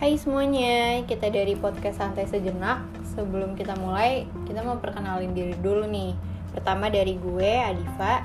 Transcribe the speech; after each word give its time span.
Hai 0.00 0.16
semuanya, 0.16 1.04
kita 1.04 1.28
dari 1.28 1.52
podcast 1.60 2.00
Santai 2.00 2.24
Sejenak. 2.24 2.88
Sebelum 3.12 3.52
kita 3.52 3.76
mulai, 3.76 4.24
kita 4.48 4.64
mau 4.64 4.80
perkenalin 4.80 5.36
diri 5.36 5.52
dulu 5.60 5.84
nih. 5.84 6.16
Pertama 6.56 6.88
dari 6.88 7.20
gue, 7.20 7.52
Adifa. 7.60 8.24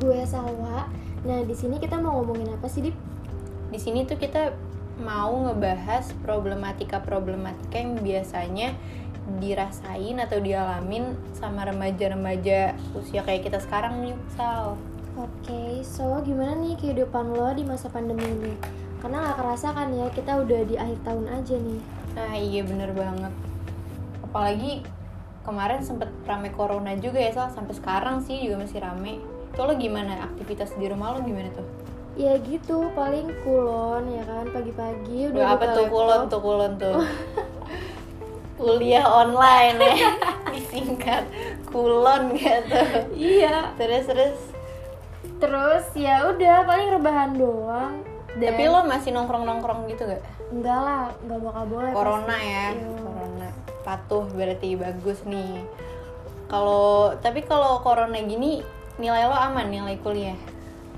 Gue 0.00 0.24
Salwa. 0.24 0.88
Nah, 1.28 1.44
di 1.44 1.52
sini 1.52 1.76
kita 1.76 2.00
mau 2.00 2.24
ngomongin 2.24 2.56
apa 2.56 2.72
sih, 2.72 2.88
Dip? 2.88 2.96
Di 3.68 3.76
sini 3.76 4.08
tuh 4.08 4.16
kita 4.16 4.56
mau 5.04 5.44
ngebahas 5.44 6.08
problematika-problematika 6.24 7.76
yang 7.76 8.00
biasanya 8.00 8.72
dirasain 9.44 10.16
atau 10.24 10.40
dialamin 10.40 11.20
sama 11.36 11.68
remaja-remaja 11.68 12.80
usia 12.96 13.20
kayak 13.28 13.44
kita 13.44 13.60
sekarang 13.60 14.08
nih, 14.08 14.16
Sal. 14.40 14.80
Oke, 15.20 15.84
so 15.84 16.24
gimana 16.24 16.56
nih 16.56 16.80
kehidupan 16.80 17.36
lo 17.36 17.52
di 17.52 17.68
masa 17.68 17.92
pandemi 17.92 18.24
ini? 18.24 18.80
Karena 19.00 19.16
nggak 19.24 19.36
kerasa 19.36 19.68
kan 19.72 19.88
ya, 19.90 20.06
kita 20.12 20.32
udah 20.38 20.60
di 20.62 20.76
akhir 20.76 20.98
tahun 21.02 21.26
aja 21.26 21.56
nih. 21.56 21.80
Nah 22.10 22.32
iya 22.36 22.60
bener 22.62 22.90
banget. 22.92 23.32
Apalagi 24.22 24.84
kemarin 25.40 25.80
sempet 25.80 26.12
rame 26.24 26.52
corona 26.52 26.92
juga 26.94 27.16
ya 27.16 27.32
Sal. 27.32 27.48
Sampai 27.50 27.72
sekarang 27.74 28.20
sih 28.20 28.44
juga 28.44 28.60
masih 28.62 28.78
rame. 28.78 29.18
Itu 29.50 29.60
lo 29.64 29.74
gimana? 29.74 30.28
Aktivitas 30.30 30.76
di 30.76 30.86
rumah 30.86 31.16
lo 31.16 31.24
gimana 31.24 31.48
tuh? 31.50 31.64
Ya 32.18 32.36
gitu, 32.42 32.90
paling 32.92 33.30
kulon 33.46 34.04
ya 34.10 34.26
kan, 34.26 34.44
pagi-pagi 34.50 35.30
udah 35.30 35.40
Udah 35.40 35.48
apa 35.56 35.64
tuh 35.72 35.86
laptop. 35.86 35.94
kulon 35.94 36.22
tuh 36.28 36.40
kulon 36.42 36.72
tuh? 36.76 36.96
Kuliah 38.60 39.06
online 39.08 39.78
ya. 39.80 39.96
Disingkat 40.52 41.24
Kulon 41.70 42.34
gitu. 42.36 42.82
Iya, 43.16 43.72
Terus 43.78 44.04
terus? 44.04 44.38
Terus 45.40 45.86
ya 45.96 46.28
udah 46.28 46.66
paling 46.68 46.88
rebahan 46.92 47.32
doang. 47.38 48.04
Dan 48.38 48.54
Tapi 48.54 48.62
lo 48.66 48.80
masih 48.84 49.10
nongkrong-nongkrong 49.10 49.88
gitu 49.88 50.06
gak? 50.06 50.22
enggak 50.50 50.78
lah, 50.78 51.04
nggak 51.22 51.40
bakal 51.40 51.64
boleh. 51.66 51.90
Corona 51.90 52.26
pasti. 52.30 52.46
ya 52.46 52.66
Iya. 52.70 52.98
Corona 52.98 53.48
Patuh 53.80 54.24
berarti 54.30 54.68
bagus 54.74 55.18
nih 55.24 55.62
Kalau 56.46 57.14
Tapi 57.16 57.42
kalau 57.42 57.80
corona 57.80 58.18
gini 58.18 58.62
Nilai 58.96 59.24
lo 59.24 59.34
aman 59.34 59.66
nilai 59.66 59.96
kuliah? 59.98 60.36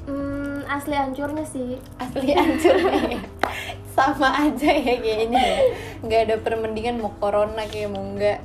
Hmm, 0.02 0.66
asli 0.66 0.92
hancurnya 0.92 1.47
sih. 1.47 1.78
asli 1.97 2.34
hancur 2.34 2.74
nih 2.74 3.22
sama 3.94 4.34
aja 4.34 4.72
ya 4.72 4.98
kayaknya 4.98 5.36
ya 5.39 5.58
nggak 6.00 6.20
ada 6.27 6.36
permendingan 6.41 6.96
mau 6.96 7.12
corona 7.20 7.62
kayak 7.69 7.92
mau 7.92 8.00
enggak 8.00 8.41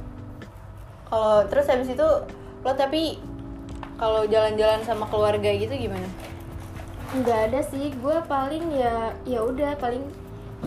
kalau 1.07 1.47
terus 1.47 1.65
habis 1.65 1.87
itu 1.87 2.03
lo 2.61 2.71
tapi 2.75 3.15
kalau 3.95 4.27
jalan-jalan 4.27 4.83
sama 4.83 5.07
keluarga 5.07 5.47
gitu 5.49 5.71
gimana 5.71 6.03
nggak 7.09 7.39
ada 7.49 7.61
sih 7.63 7.93
gue 7.93 8.17
paling 8.25 8.65
ya 8.69 8.95
ya 9.23 9.39
udah 9.41 9.79
paling 9.79 10.03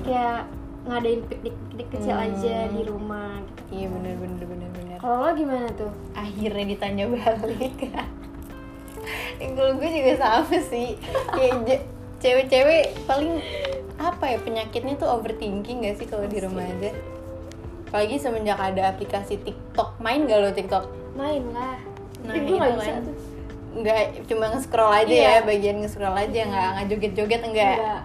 kayak 0.01 0.49
ngadain 0.83 1.21
piknik 1.27 1.53
piknik 1.69 1.89
kecil 1.93 2.15
Hmm. 2.15 2.27
aja 2.27 2.57
di 2.67 2.83
rumah 2.83 3.37
gitu. 3.39 3.63
iya 3.71 3.87
bener 3.87 4.15
bener 4.17 4.45
bener 4.45 4.69
bener. 4.73 4.97
Kalau 4.97 5.17
lo 5.21 5.31
gimana 5.33 5.69
tuh? 5.75 5.93
Akhirnya 6.13 6.65
ditanya 6.67 7.05
balik. 7.07 7.77
Yang 9.41 9.53
kalau 9.55 9.73
gue 9.77 9.89
juga 9.91 10.13
sama 10.19 10.59
sih. 10.63 10.97
Kayak 11.31 11.85
cewek-cewek 12.19 12.85
paling 13.05 13.41
apa 13.97 14.25
ya 14.27 14.39
penyakitnya 14.39 14.97
tuh 14.97 15.09
overthinking 15.11 15.85
gak 15.85 15.97
sih 15.97 16.05
kalau 16.05 16.25
di 16.25 16.41
rumah 16.41 16.65
aja? 16.65 16.93
Apalagi 17.87 18.17
semenjak 18.17 18.57
ada 18.57 18.89
aplikasi 18.89 19.37
TikTok. 19.39 19.97
Main 19.99 20.25
gak 20.25 20.39
lo 20.39 20.51
TikTok? 20.51 20.85
Main 21.13 21.45
lah. 21.53 21.77
Nah, 22.21 22.35
gue 22.37 22.53
nggak 22.53 22.75
bisa 22.77 22.93
kan. 22.93 23.03
tuh 23.05 23.17
nggak 23.71 24.27
cuma 24.27 24.51
nge-scroll 24.51 24.91
aja 24.91 25.07
Iya. 25.09 25.31
ya 25.39 25.47
bagian 25.47 25.77
nge-scroll 25.79 26.17
aja 26.17 26.41
nggak 26.43 26.69
nggak 26.75 26.87
joget-joget 26.91 27.43
enggak 27.45 27.77
Nggak. 27.79 28.01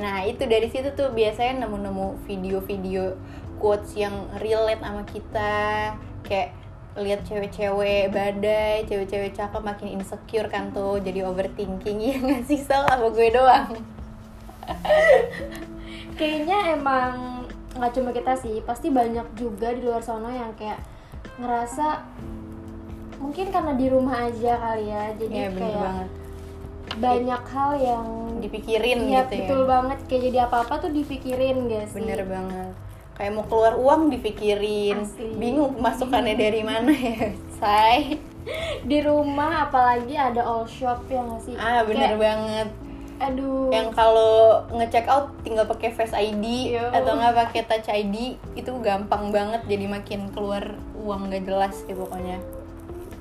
nah 0.00 0.16
itu 0.24 0.42
dari 0.44 0.68
situ 0.68 0.88
tuh 0.94 1.12
biasanya 1.12 1.66
nemu-nemu 1.66 2.24
video-video 2.24 3.20
quotes 3.60 3.92
yang 3.92 4.16
relate 4.40 4.80
sama 4.80 5.04
kita. 5.04 5.92
Kayak 6.24 6.56
lihat 6.96 7.20
cewek-cewek 7.22 8.08
badai 8.08 8.88
cewek-cewek 8.88 9.30
cakep 9.30 9.60
makin 9.60 9.94
insecure 9.94 10.48
kan 10.48 10.72
tuh 10.72 10.96
jadi 10.98 11.28
overthinking. 11.28 12.00
Ya 12.08 12.16
nggak 12.16 12.48
sih 12.48 12.56
Sal? 12.56 12.88
Apa 12.88 13.12
gue 13.12 13.28
doang. 13.28 13.76
Kayaknya 16.18 16.76
emang 16.76 17.44
nggak 17.76 17.92
cuma 17.94 18.10
kita 18.10 18.34
sih 18.34 18.64
pasti 18.64 18.88
banyak 18.90 19.24
juga 19.36 19.70
di 19.70 19.84
luar 19.84 20.00
sana 20.00 20.32
yang 20.32 20.52
kayak 20.56 20.80
ngerasa 21.38 22.02
mungkin 23.20 23.46
karena 23.48 23.72
di 23.72 23.86
rumah 23.86 24.16
aja 24.24 24.52
kali 24.58 24.84
ya 24.86 25.04
jadi 25.14 25.34
ya 25.36 25.48
kayak 25.52 25.76
banget. 25.76 26.08
banyak 26.92 27.42
hal 27.46 27.70
yang 27.78 28.06
dipikirin 28.40 28.98
Iya 29.02 29.22
gitu 29.22 29.32
ya. 29.32 29.38
betul 29.38 29.60
banget. 29.64 29.98
Kayak 30.04 30.22
jadi 30.24 30.38
apa 30.42 30.56
apa 30.60 30.74
tuh 30.78 30.90
dipikirin 30.90 31.58
guys 31.66 31.92
bener 31.92 32.20
banget. 32.24 32.72
Kayak 33.12 33.32
mau 33.32 33.44
keluar 33.44 33.76
uang 33.76 34.08
dipikirin. 34.08 34.96
Asli. 34.98 35.36
bingung 35.36 35.76
masukannya 35.76 36.34
dari 36.34 36.62
mana 36.66 36.90
ya 36.90 37.30
say. 37.54 38.16
Di 38.82 38.98
rumah 39.00 39.62
apalagi 39.62 40.16
ada 40.16 40.40
all 40.42 40.64
shop 40.66 41.04
ya 41.06 41.20
nggak 41.20 41.42
sih? 41.42 41.54
Ah 41.54 41.84
bener 41.84 42.10
Kayak, 42.10 42.18
banget. 42.18 42.68
aduh. 43.20 43.68
Yang 43.68 43.88
kalau 43.92 44.32
ngecek 44.70 45.06
out 45.06 45.26
tinggal 45.38 45.68
pakai 45.68 45.92
Face 45.92 46.16
ID 46.16 46.72
Yo. 46.72 46.88
atau 46.90 47.12
nggak 47.14 47.36
pakai 47.38 47.62
Touch 47.62 47.88
ID 47.88 48.16
itu 48.56 48.70
gampang 48.80 49.28
banget 49.28 49.60
jadi 49.64 49.84
makin 49.86 50.32
keluar 50.32 50.64
uang 50.96 51.28
nggak 51.28 51.44
jelas 51.44 51.76
sih 51.78 51.92
pokoknya 51.92 52.40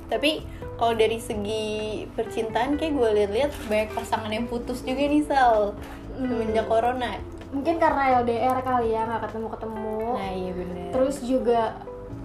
tapi 0.09 0.41
kalau 0.75 0.97
dari 0.97 1.21
segi 1.21 2.03
percintaan 2.17 2.75
kayak 2.81 2.93
gue 2.97 3.09
lihat-lihat 3.21 3.51
banyak 3.69 3.89
pasangan 3.93 4.31
yang 4.33 4.49
putus 4.49 4.81
juga 4.81 5.05
nih 5.05 5.23
Sal. 5.23 5.77
Hmm. 6.17 6.27
semenjak 6.27 6.67
corona. 6.67 7.15
Mungkin 7.55 7.79
karena 7.79 8.21
LDR 8.21 8.57
kali 8.61 8.91
ya 8.91 9.07
nggak 9.07 9.29
ketemu 9.29 9.47
ketemu 9.55 9.97
nah 10.17 10.31
iya 10.33 10.51
bener. 10.51 10.89
Terus 10.91 11.17
juga 11.23 11.61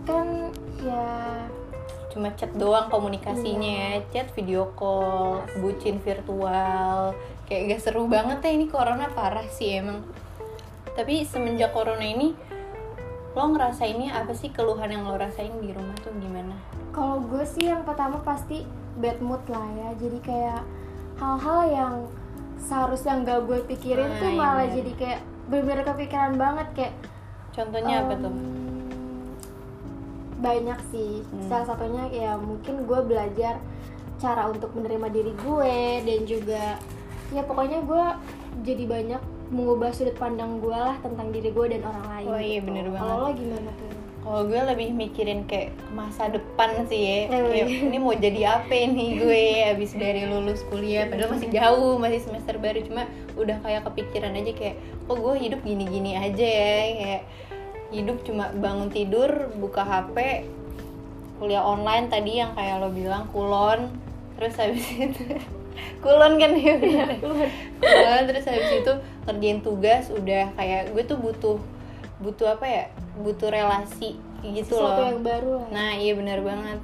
kan 0.09 0.51
ya 0.83 1.09
cuma 2.15 2.31
chat 2.39 2.51
doang 2.55 2.87
komunikasinya 2.91 3.99
Iya. 3.99 4.07
chat 4.11 4.29
video 4.35 4.73
call 4.75 5.45
bucin 5.63 5.99
virtual. 6.01 7.15
Kayak 7.45 7.77
gak 7.77 7.81
seru 7.85 8.09
banget 8.09 8.41
ya 8.41 8.51
ini 8.57 8.67
corona 8.73 9.13
parah 9.13 9.45
sih 9.53 9.77
emang. 9.77 10.01
Tapi 10.97 11.27
semenjak 11.27 11.75
corona 11.77 12.07
ini 12.07 12.33
lo 13.35 13.51
ngerasainnya 13.51 14.15
apa 14.15 14.31
sih 14.31 14.55
keluhan 14.55 14.95
yang 14.95 15.11
lo 15.11 15.19
rasain 15.19 15.51
di 15.59 15.75
rumah 15.75 15.99
tuh 15.99 16.15
gimana 16.23 16.55
kalau 16.95 17.19
gue 17.21 17.43
sih 17.45 17.67
yang 17.67 17.83
pertama 17.83 18.17
pasti 18.21 18.63
bad 18.97 19.19
mood 19.19 19.43
lah 19.47 19.67
ya 19.75 19.89
jadi 19.99 20.19
kayak 20.21 20.63
hal-hal 21.17 21.61
yang 21.69 21.95
seharusnya 22.59 23.21
nggak 23.21 23.41
gue 23.45 23.59
pikirin 23.69 24.09
Nah, 24.09 24.17
tuh 24.17 24.29
iya 24.29 24.39
malah 24.39 24.57
bener. 24.63 24.77
jadi 24.77 24.93
kayak 24.95 25.21
bener-bener 25.45 25.83
kepikiran 25.85 26.33
banget 26.35 26.69
kayak 26.73 26.95
contohnya 27.53 27.95
apa 28.01 28.15
tuh 28.17 28.35
banyak 30.37 30.79
sih 30.87 31.13
Hmm. 31.25 31.45
salah 31.45 31.67
satunya 31.67 32.05
ya 32.11 32.33
mungkin 32.37 32.85
gue 32.85 33.01
belajar 33.03 33.57
cara 34.17 34.47
untuk 34.47 34.71
menerima 34.73 35.09
diri 35.11 35.33
gue 35.35 35.77
dan 36.03 36.21
juga 36.25 36.65
ya 37.31 37.43
pokoknya 37.43 37.83
gue 37.83 38.05
jadi 38.63 38.85
banyak 38.87 39.23
mengubah 39.47 39.91
sudut 39.91 40.15
pandang 40.15 40.59
gue 40.59 40.73
lah 40.73 40.97
tentang 41.01 41.29
diri 41.29 41.49
gue 41.49 41.67
dan 41.69 41.83
orang 41.83 42.07
lain 42.09 42.27
Oh 42.27 42.39
iya, 42.39 42.59
gitu. 42.59 42.67
bener 42.67 42.85
kalau 42.89 42.97
banget. 42.97 43.19
lo 43.21 43.31
gimana 43.35 43.71
tuh 43.73 43.89
kalau 44.25 44.49
gue 44.49 44.57
lebih 44.57 44.97
mikirin 44.97 45.45
kayak 45.45 45.77
masa 45.93 46.33
depan 46.33 46.89
sih 46.89 46.97
ya. 46.97 47.19
Kayak 47.29 47.69
iya. 47.69 47.85
ini 47.93 47.99
mau 48.01 48.17
jadi 48.17 48.57
apa 48.57 48.73
nih 48.73 49.21
gue 49.21 49.45
abis 49.77 49.93
dari 50.01 50.25
lulus 50.25 50.65
kuliah? 50.73 51.05
Padahal 51.13 51.37
masih 51.37 51.53
jauh 51.53 52.01
masih 52.01 52.25
semester 52.25 52.57
baru. 52.57 52.81
Cuma 52.89 53.05
udah 53.37 53.61
kayak 53.61 53.85
kepikiran 53.85 54.33
aja 54.33 54.53
kayak 54.57 54.81
oh 55.13 55.17
gue 55.21 55.45
hidup 55.45 55.61
gini-gini 55.61 56.17
aja 56.17 56.41
ya? 56.41 56.77
Kayak 56.97 57.23
hidup 57.93 58.17
cuma 58.25 58.49
bangun 58.57 58.89
tidur 58.89 59.53
buka 59.61 59.85
HP 59.85 60.49
kuliah 61.37 61.61
online 61.61 62.09
tadi 62.09 62.41
yang 62.41 62.57
kayak 62.57 62.81
lo 62.81 62.89
bilang 62.89 63.29
kulon. 63.29 63.93
Terus 64.41 64.57
habis 64.57 64.89
itu 65.05 65.37
kulon 66.01 66.41
kan 66.41 66.57
ya? 66.57 66.81
Bener. 66.81 67.13
kulon. 67.77 68.23
Terus 68.33 68.45
habis 68.49 68.73
itu 68.73 68.93
kerjain 69.29 69.61
tugas 69.61 70.09
udah 70.09 70.49
kayak 70.57 70.97
gue 70.97 71.05
tuh 71.05 71.21
butuh 71.21 71.61
butuh 72.25 72.57
apa 72.57 72.67
ya 72.67 72.85
butuh 73.21 73.53
relasi 73.53 74.17
gitu 74.41 74.77
sesuatu 74.77 75.01
loh 75.01 75.09
yang 75.13 75.23
baru 75.25 75.51
lah 75.61 75.69
Nah 75.73 75.91
iya 75.97 76.13
benar 76.17 76.41
banget. 76.41 76.81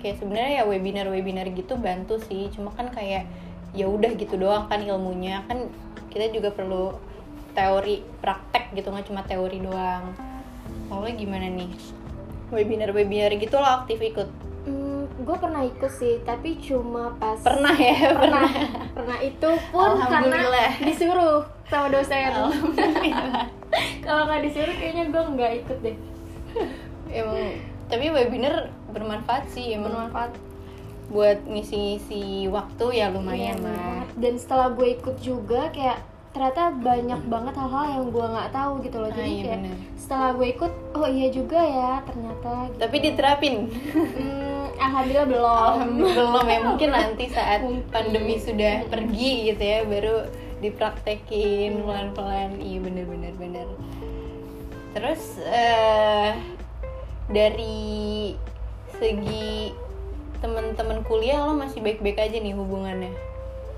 Kayak 0.00 0.16
sebenarnya 0.20 0.52
ya 0.60 0.64
webinar 0.68 1.06
webinar 1.08 1.46
gitu 1.52 1.74
bantu 1.80 2.20
sih. 2.20 2.52
Cuma 2.52 2.72
kan 2.72 2.92
kayak 2.92 3.24
ya 3.72 3.88
udah 3.88 4.12
gitu 4.16 4.36
doang 4.36 4.68
kan 4.68 4.84
ilmunya 4.84 5.48
kan 5.48 5.72
kita 6.12 6.28
juga 6.28 6.52
perlu 6.52 6.92
teori 7.56 8.04
praktek 8.20 8.76
gitu 8.76 8.92
nggak 8.92 9.08
cuma 9.08 9.24
teori 9.24 9.58
doang. 9.60 10.12
Kalau 10.88 11.08
gimana 11.08 11.48
nih? 11.48 11.72
Webinar 12.52 12.92
webinar 12.92 13.32
gitu 13.36 13.56
lo 13.56 13.64
aktif 13.64 13.96
ikut? 14.00 14.28
Gue 15.22 15.36
pernah 15.36 15.62
ikut 15.62 15.92
sih 15.92 16.18
tapi 16.20 16.58
cuma 16.58 17.14
pas 17.16 17.38
Pernah 17.38 17.74
ya 17.74 18.10
pernah 18.12 18.48
pernah 18.92 19.18
itu 19.20 19.50
pun 19.70 19.90
karena 20.02 20.38
disuruh 20.80 21.40
sama 21.64 21.88
dosen 21.88 22.26
kalau 24.02 24.22
nggak 24.24 24.42
disuruh 24.42 24.74
kayaknya 24.74 25.04
gue 25.08 25.22
nggak 25.32 25.52
ikut 25.58 25.78
deh 25.80 25.96
emang 27.08 27.38
tapi 27.86 28.06
webinar 28.08 28.54
bermanfaat 28.88 29.48
sih 29.48 29.72
emang 29.72 29.92
bermanfaat 30.08 30.32
buat 31.08 31.38
ngisi-ngisi 31.44 32.22
waktu 32.48 32.86
ya 32.94 33.08
lumayan 33.08 33.56
Iya, 33.56 33.64
lah. 33.64 33.76
banget. 33.76 34.08
dan 34.18 34.34
setelah 34.34 34.68
gue 34.70 34.88
ikut 34.94 35.16
juga 35.18 35.68
kayak 35.70 35.98
ternyata 36.32 36.72
banyak 36.74 37.20
banget 37.26 37.54
hal-hal 37.54 37.86
yang 37.90 38.06
gue 38.08 38.26
nggak 38.26 38.50
tahu 38.50 38.72
gitu 38.80 38.96
loh 38.98 39.08
Ah, 39.08 39.14
jadi 39.14 39.28
iya 39.30 39.42
kayak 39.42 39.60
bener. 39.60 39.76
setelah 39.94 40.30
gue 40.32 40.46
ikut 40.50 40.72
oh 40.94 41.04
iya 41.06 41.28
juga 41.30 41.60
ya 41.60 41.92
ternyata 42.02 42.50
gitu. 42.66 42.78
tapi 42.80 42.96
diterapin 42.98 43.54
Hmm, 43.92 44.51
alhamdulillah 44.78 45.28
belum. 45.28 45.72
Alhamdulillah 45.76 46.26
belum 46.30 46.46
ya. 46.46 46.60
Mungkin 46.64 46.90
nanti 46.96 47.24
saat 47.28 47.60
Mungkin. 47.64 47.88
pandemi 47.90 48.36
sudah 48.38 48.86
pergi 48.88 49.52
gitu 49.52 49.62
ya 49.62 49.78
baru 49.84 50.28
dipraktekin 50.62 51.82
pelan-pelan. 51.82 52.60
Iya 52.60 52.78
bener-bener 52.80 53.34
bener. 53.36 53.66
Terus 54.92 55.40
eh 55.48 56.36
dari 57.32 58.36
segi 59.00 59.72
teman-teman 60.42 61.06
kuliah 61.06 61.46
lo 61.46 61.54
masih 61.54 61.80
baik-baik 61.82 62.18
aja 62.18 62.36
nih 62.38 62.54
hubungannya? 62.54 63.14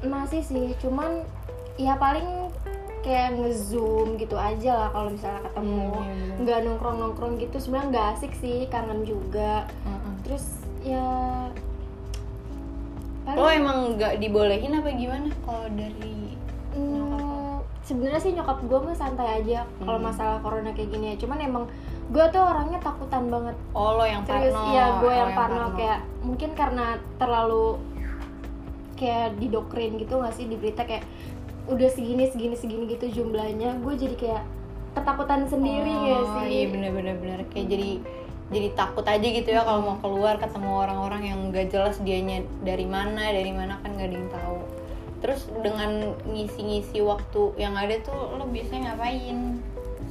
Masih 0.05 0.44
sih 0.44 0.73
cuman 0.81 1.25
ya 1.76 1.96
paling 1.96 2.44
kayak 3.04 3.36
ngezoom 3.36 4.16
gitu 4.16 4.34
aja 4.34 4.72
lah 4.74 4.88
kalau 4.90 5.12
misalnya 5.12 5.44
ketemu. 5.44 5.76
Hmm, 5.84 6.00
iya 6.00 6.14
bener. 6.16 6.36
nggak 6.40 6.58
nongkrong 6.64 6.96
nongkrong 6.98 7.32
gitu 7.36 7.56
sebenarnya 7.58 7.88
nggak 7.90 8.06
asik 8.14 8.32
sih 8.34 8.64
kangen 8.66 9.04
juga. 9.04 9.68
Terus 10.22 10.44
ya 10.80 11.04
lo 13.26 13.48
emang 13.48 13.96
nggak 13.96 14.20
dibolehin 14.20 14.72
apa 14.74 14.90
gimana 14.90 15.28
kalau 15.42 15.68
dari 15.70 16.36
Hmm, 16.74 17.62
sebenarnya 17.80 18.18
sih 18.18 18.34
nyokap 18.34 18.58
gue 18.60 18.78
mah 18.80 18.92
santai 18.94 19.38
aja 19.38 19.62
kalau 19.78 19.96
Hmm. 19.96 20.10
masalah 20.10 20.38
corona 20.40 20.72
kayak 20.72 20.90
gini 20.90 21.14
ya. 21.14 21.16
Cuman 21.16 21.38
emang 21.38 21.64
gue 22.06 22.24
tuh 22.28 22.42
orangnya 22.42 22.80
takutan 22.80 23.28
banget. 23.28 23.54
Oh 23.72 23.94
lo 23.94 24.02
yang 24.02 24.24
serius 24.24 24.50
parno. 24.50 24.68
iya 24.68 24.84
gue 24.98 25.06
lo 25.06 25.14
yang 25.14 25.32
parno. 25.32 25.66
kayak 25.72 26.00
mungkin 26.20 26.50
karena 26.52 26.86
terlalu 27.14 27.78
kayak 28.94 29.38
didokrin 29.38 29.98
gitu 29.98 30.18
gak 30.18 30.34
sih 30.34 30.46
di 30.46 30.54
berita 30.54 30.82
kayak 30.82 31.02
udah 31.64 31.88
segini 31.88 32.28
segini 32.28 32.56
segini 32.56 32.84
gitu 32.87 33.08
jumlahnya 33.08 33.81
gue 33.81 33.94
jadi 33.96 34.14
kayak 34.14 34.44
ketakutan 34.93 35.49
sendiri 35.49 35.90
ya 35.90 36.16
Oh, 36.16 36.44
sih. 36.44 36.46
iya 36.46 36.64
bener-bener 36.69 37.16
bener 37.16 37.40
kayak 37.49 37.66
jadi 37.66 37.90
jadi 38.52 38.69
takut 38.76 39.02
aja 39.02 39.25
gitu 39.25 39.49
ya 39.49 39.64
kalau 39.64 39.81
mau 39.81 39.96
keluar 39.99 40.37
ketemu 40.37 40.70
orang-orang 40.70 41.22
yang 41.25 41.40
nggak 41.49 41.72
jelas 41.72 41.96
dianya 41.99 42.44
dari 42.61 42.84
mana 42.84 43.32
dari 43.32 43.50
mana 43.50 43.81
kan 43.81 43.96
nggak 43.96 44.08
ada 44.12 44.16
yang 44.20 44.31
tahu. 44.31 44.58
Terus 45.25 45.40
dengan 45.64 45.90
ngisi-ngisi 46.28 47.00
waktu 47.00 47.56
yang 47.56 47.72
ada 47.72 47.96
tuh 48.05 48.37
lo 48.37 48.44
biasanya 48.44 48.93
ngapain? 48.93 49.58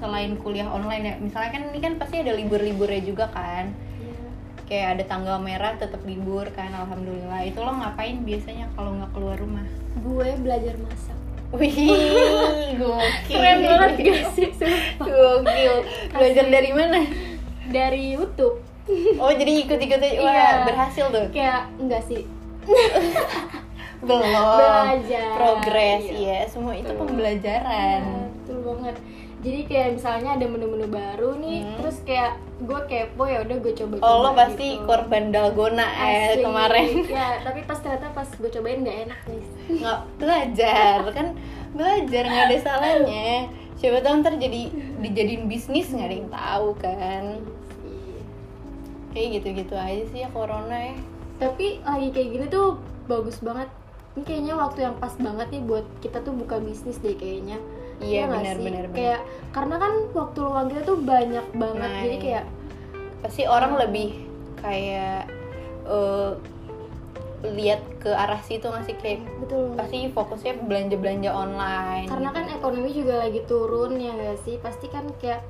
Selain 0.02 0.34
kuliah 0.42 0.66
online 0.66 1.06
ya. 1.06 1.16
Misalnya 1.22 1.50
kan 1.54 1.64
ini 1.70 1.80
kan 1.80 1.94
pasti 2.02 2.26
ada 2.26 2.34
libur-liburnya 2.34 3.02
juga 3.06 3.30
kan. 3.30 3.70
Iya. 4.02 4.18
kayak 4.66 4.88
ada 4.98 5.04
tanggal 5.06 5.38
merah 5.38 5.78
tetap 5.78 6.02
libur 6.02 6.50
kan 6.58 6.74
alhamdulillah. 6.74 7.46
Itu 7.46 7.62
lo 7.62 7.72
ngapain 7.78 8.26
biasanya 8.26 8.74
kalau 8.74 8.98
nggak 8.98 9.14
keluar 9.14 9.38
rumah? 9.38 9.64
Gue 10.02 10.34
belajar 10.42 10.74
masak 10.82 11.16
wih 11.54 11.76
gokil. 12.74 12.92
Keren 13.30 13.58
banget 13.62 13.92
gak 14.00 14.22
sih 14.34 14.50
sumpah. 14.52 15.06
gokil. 15.06 15.76
Belajar 16.12 16.46
dari 16.48 16.72
mana? 16.72 17.00
Dari 17.66 18.04
YouTube. 18.12 18.58
Oh 19.16 19.32
jadi 19.32 19.64
ikut-ikut 19.64 19.96
aja, 19.98 20.18
wah 20.20 20.34
Iya. 20.34 20.50
berhasil 20.66 21.06
tuh? 21.08 21.26
kayak 21.32 21.72
enggak 21.78 22.04
sih. 22.04 22.28
Belum. 24.04 24.20
Belajar. 24.20 25.32
Progres, 25.34 26.04
Iya. 26.06 26.12
iya. 26.12 26.38
Semua 26.46 26.76
itu 26.76 26.92
pembelajaran. 26.92 28.02
Iya, 28.04 28.28
betul 28.36 28.58
banget 28.62 28.96
jadi 29.44 29.60
kayak 29.68 29.90
misalnya 30.00 30.40
ada 30.40 30.46
menu-menu 30.48 30.88
baru 30.88 31.36
nih 31.36 31.60
Hmm. 31.62 31.76
terus 31.78 31.98
kayak 32.02 32.34
gue 32.64 32.80
kepo 32.88 33.24
ya 33.28 33.44
udah 33.44 33.58
gue 33.60 33.74
coba 33.76 33.94
Oh 34.00 34.24
lo 34.24 34.30
pasti 34.32 34.80
korban 34.82 35.30
dalgona 35.30 35.84
eh 35.84 36.40
kemarin. 36.40 37.04
Ya 37.12 37.44
tapi 37.44 37.60
pas 37.62 37.76
ternyata 37.76 38.08
pas 38.10 38.26
gue 38.26 38.50
cobain 38.50 38.80
nggak 38.80 38.98
enak 39.06 39.20
guys. 39.28 39.50
Nggak 39.68 40.00
belajar, 40.16 40.98
kan 41.12 41.28
belajar 41.76 42.24
nggak 42.24 42.46
ada 42.48 42.58
salahnya. 42.58 43.30
Siapa 43.76 44.00
tahu 44.00 44.24
ntar 44.24 44.40
jadi 44.40 44.72
dijadiin 45.04 45.52
bisnis 45.52 45.92
nggak 45.92 46.08
ada 46.08 46.16
yang 46.16 46.32
tahu 46.32 46.68
kan. 46.80 47.24
Kayak 49.12 49.28
gitu-gitu 49.38 49.76
aja 49.76 50.04
sih 50.10 50.20
ya 50.24 50.30
corona 50.32 50.74
ya. 50.74 50.96
Tapi 51.38 51.84
lagi 51.84 52.10
kayak 52.10 52.30
gini 52.32 52.46
tuh 52.48 52.80
bagus 53.06 53.44
banget. 53.44 53.68
Ini 54.16 54.24
kayaknya 54.24 54.54
waktu 54.56 54.80
yang 54.86 54.96
pas 54.98 55.14
banget 55.18 55.48
nih 55.52 55.62
buat 55.66 55.86
kita 56.00 56.22
tuh 56.22 56.32
buka 56.32 56.64
bisnis 56.64 57.02
deh 57.02 57.18
kayaknya 57.18 57.60
Iya 58.04 58.22
nggak 58.28 58.42
benar 58.44 58.56
sih? 58.56 58.66
benar 58.66 58.84
benar. 58.86 58.96
kayak 58.98 59.22
karena 59.54 59.76
kan 59.78 59.94
waktu 60.12 60.40
luang 60.42 60.68
kita 60.68 60.82
tuh 60.84 60.98
banyak 61.00 61.46
banget 61.56 61.90
Nah, 61.90 62.02
jadi 62.02 62.16
iya. 62.16 62.24
kayak 62.24 62.46
pasti 63.22 63.44
orang 63.48 63.72
lebih 63.80 64.10
kayak 64.60 65.22
eh, 65.86 66.32
lihat 67.44 67.82
ke 68.00 68.08
arah 68.08 68.40
situ 68.40 68.64
ngasih 68.64 68.96
kayak 69.04 69.20
betul 69.44 69.76
pasti 69.76 70.08
fokusnya 70.08 70.64
belanja 70.64 70.96
belanja 70.96 71.32
online 71.32 72.08
karena 72.08 72.32
gitu. 72.32 72.38
kan 72.40 72.46
ekonomi 72.56 72.90
juga 72.96 73.14
lagi 73.20 73.42
turun 73.44 74.00
ya 74.00 74.16
gak 74.16 74.40
sih 74.48 74.56
pasti 74.64 74.88
kan 74.88 75.04
kayak 75.20 75.44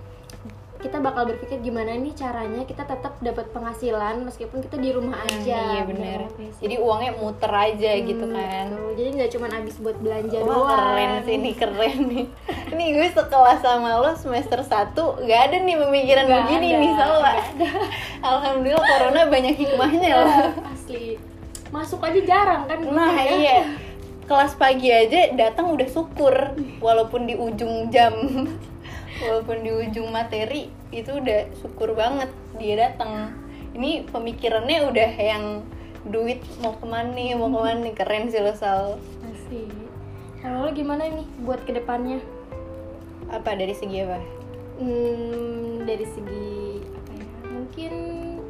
kita 0.83 0.99
bakal 0.99 1.23
berpikir 1.25 1.57
gimana 1.57 1.95
nih 1.95 2.11
caranya 2.11 2.61
kita 2.61 2.83
tetap 2.83 3.15
dapat 3.17 3.47
penghasilan 3.49 4.19
meskipun 4.21 4.59
kita 4.59 4.75
di 4.75 4.91
rumah 4.91 5.15
Nah, 5.15 5.31
aja. 5.31 5.59
iya 5.71 5.81
bener. 5.81 6.27
Jadi 6.57 6.75
uangnya 6.75 7.15
muter 7.15 7.47
aja 7.49 7.91
gitu 7.97 8.19
Hmm, 8.21 8.35
kan. 8.35 8.65
betul. 8.67 8.91
jadi 8.93 9.09
nggak 9.13 9.29
cuma 9.31 9.47
habis 9.49 9.75
buat 9.77 9.97
belanja 9.97 10.37
Wah 10.37 10.47
doang. 10.49 10.67
keren 10.67 11.11
sih 11.21 11.33
ini 11.33 11.51
keren 11.53 11.97
nih. 12.05 12.25
Ini 12.67 12.85
gue 12.91 13.07
sekelas 13.09 13.59
sama 13.59 13.89
lo 13.95 14.11
semester 14.13 14.59
1 14.59 14.91
Gak 15.23 15.41
ada 15.45 15.57
nih 15.57 15.75
pemikiran 15.77 16.23
Nggak 16.25 16.41
begini 16.43 16.67
ada, 16.67 16.77
nih 16.77 16.91
ada. 16.91 17.31
Alhamdulillah 18.29 18.83
corona 18.83 19.21
banyak 19.25 19.55
hikmahnya 19.55 20.09
loh 20.13 20.33
asli. 20.67 21.15
Masuk 21.69 21.99
aja 21.99 22.19
jarang 22.19 22.61
kan 22.65 22.77
Nah 22.83 23.15
gitu 23.15 23.23
ya. 23.23 23.33
iya. 23.33 23.57
Kelas 24.23 24.53
pagi 24.53 24.87
aja 24.87 25.31
datang 25.31 25.67
udah 25.69 25.83
syukur 25.85 26.35
Walaupun 26.77 27.23
di 27.23 27.35
ujung 27.35 27.87
jam 27.89 28.11
Walaupun 29.21 29.61
di 29.61 29.71
ujung 29.71 30.09
materi 30.09 30.73
Itu 30.89 31.21
udah 31.21 31.51
syukur 31.61 31.93
banget 31.93 32.33
dia 32.57 32.89
datang. 32.89 33.33
Ini 33.77 34.09
pemikirannya 34.09 34.89
udah 34.89 35.11
yang 35.17 35.45
Duit 36.03 36.43
mau 36.59 36.75
ke 36.75 36.83
mana 36.83 37.15
nih, 37.15 37.31
mau 37.39 37.47
ke 37.47 37.59
mana 37.63 37.79
nih? 37.79 37.95
Keren 37.95 38.27
sih 38.27 38.43
lo 38.43 38.51
Sal. 38.51 38.99
Asli 39.23 39.83
kalau 40.43 40.67
lo 40.67 40.75
gimana 40.75 41.07
nih 41.07 41.23
buat 41.47 41.63
ke 41.63 41.71
depannya? 41.71 42.19
Apa 43.31 43.55
dari 43.55 43.71
segi 43.71 44.03
apa? 44.03 44.19
hmm, 44.75 45.87
dari 45.87 46.03
segi 46.03 46.83
apa 46.83 47.11
ya? 47.15 47.27
Mungkin 47.47 47.93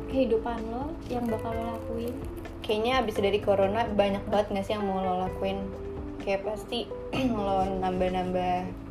kehidupan 0.10 0.58
lo 0.74 0.90
yang 1.14 1.30
bakal 1.30 1.54
lo 1.54 1.78
lakuin. 1.78 2.18
Kayaknya 2.66 2.98
abis 2.98 3.22
dari 3.22 3.38
corona 3.38 3.86
banyak 3.94 4.26
banget 4.26 4.48
nggak 4.50 4.66
sih 4.66 4.74
yang 4.74 4.90
mau 4.90 5.06
lo 5.06 5.30
lakuin? 5.30 5.62
Kayak 6.26 6.50
pasti 6.50 6.90
lo 7.38 7.62
nambah-nambah 7.62 8.83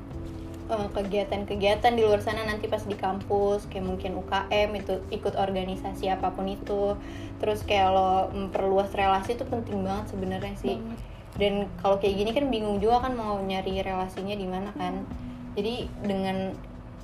kegiatan-kegiatan 0.71 1.93
di 1.95 2.03
luar 2.07 2.23
sana 2.23 2.47
nanti 2.47 2.71
pas 2.71 2.83
di 2.87 2.95
kampus 2.97 3.67
kayak 3.69 3.87
mungkin 3.87 4.17
UKM 4.23 4.71
itu 4.79 4.95
ikut 5.11 5.35
organisasi 5.35 6.09
apa 6.09 6.33
pun 6.33 6.47
itu. 6.49 6.97
Terus 7.43 7.67
kayak 7.67 7.89
lo 7.93 8.31
memperluas 8.33 8.95
relasi 8.95 9.35
itu 9.35 9.45
penting 9.47 9.83
banget 9.83 10.15
sebenarnya 10.15 10.55
sih. 10.59 10.79
Banget. 10.79 11.11
dan 11.33 11.65
kalau 11.81 11.97
kayak 11.97 12.21
gini 12.21 12.31
kan 12.37 12.53
bingung 12.53 12.77
juga 12.77 13.09
kan 13.09 13.17
mau 13.17 13.41
nyari 13.41 13.81
relasinya 13.81 14.37
di 14.37 14.45
mana 14.45 14.69
kan. 14.77 15.01
Jadi 15.57 15.89
dengan 16.05 16.53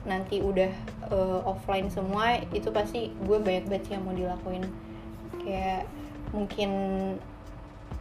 nanti 0.05 0.41
udah 0.41 0.73
eh, 1.09 1.41
offline 1.49 1.89
semua 1.89 2.37
itu 2.53 2.69
pasti 2.69 3.13
gue 3.25 3.39
banyak 3.41 3.67
banget 3.69 3.83
sih 3.89 3.93
yang 3.97 4.05
mau 4.05 4.13
dilakuin. 4.13 4.65
Kayak 5.41 5.89
mungkin 6.37 6.71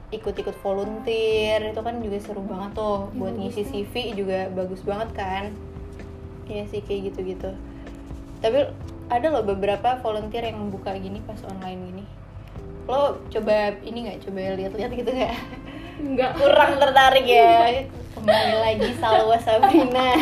ikut-ikut 0.07 0.55
volunteer 0.57 1.59
itu 1.67 1.79
kan 1.79 1.99
juga 1.99 2.17
seru 2.17 2.41
banget 2.41 2.71
tuh. 2.73 3.11
Buat 3.13 3.35
Bagus 3.35 3.55
ngisi. 3.55 3.83
CV 3.83 3.93
juga 4.15 4.47
bagus 4.49 4.81
banget 4.81 5.09
kan. 5.13 5.43
Iya 6.47 6.63
sih 6.65 6.79
kayak 6.79 7.11
gitu-gitu. 7.11 7.51
Tapi 8.39 8.71
ada 9.07 9.27
loh 9.29 9.43
beberapa 9.43 9.99
volunteer 9.99 10.47
yang 10.47 10.67
buka 10.67 10.95
gini 10.95 11.19
pas 11.21 11.39
online 11.43 11.79
gini. 11.85 12.03
Lo 12.85 13.19
coba 13.27 13.75
ini 13.81 14.07
nggak? 14.07 14.17
Coba 14.23 14.55
lihat-lihat 14.55 14.91
gitu 14.93 15.11
nggak? 15.11 15.35
Enggak 15.97 16.31
kurang 16.35 16.71
tertarik 16.77 17.25
ya. 17.25 17.83
Kembali 18.13 18.55
lagi 18.57 18.89
Salwa 18.95 19.37
Sabrina 19.37 20.15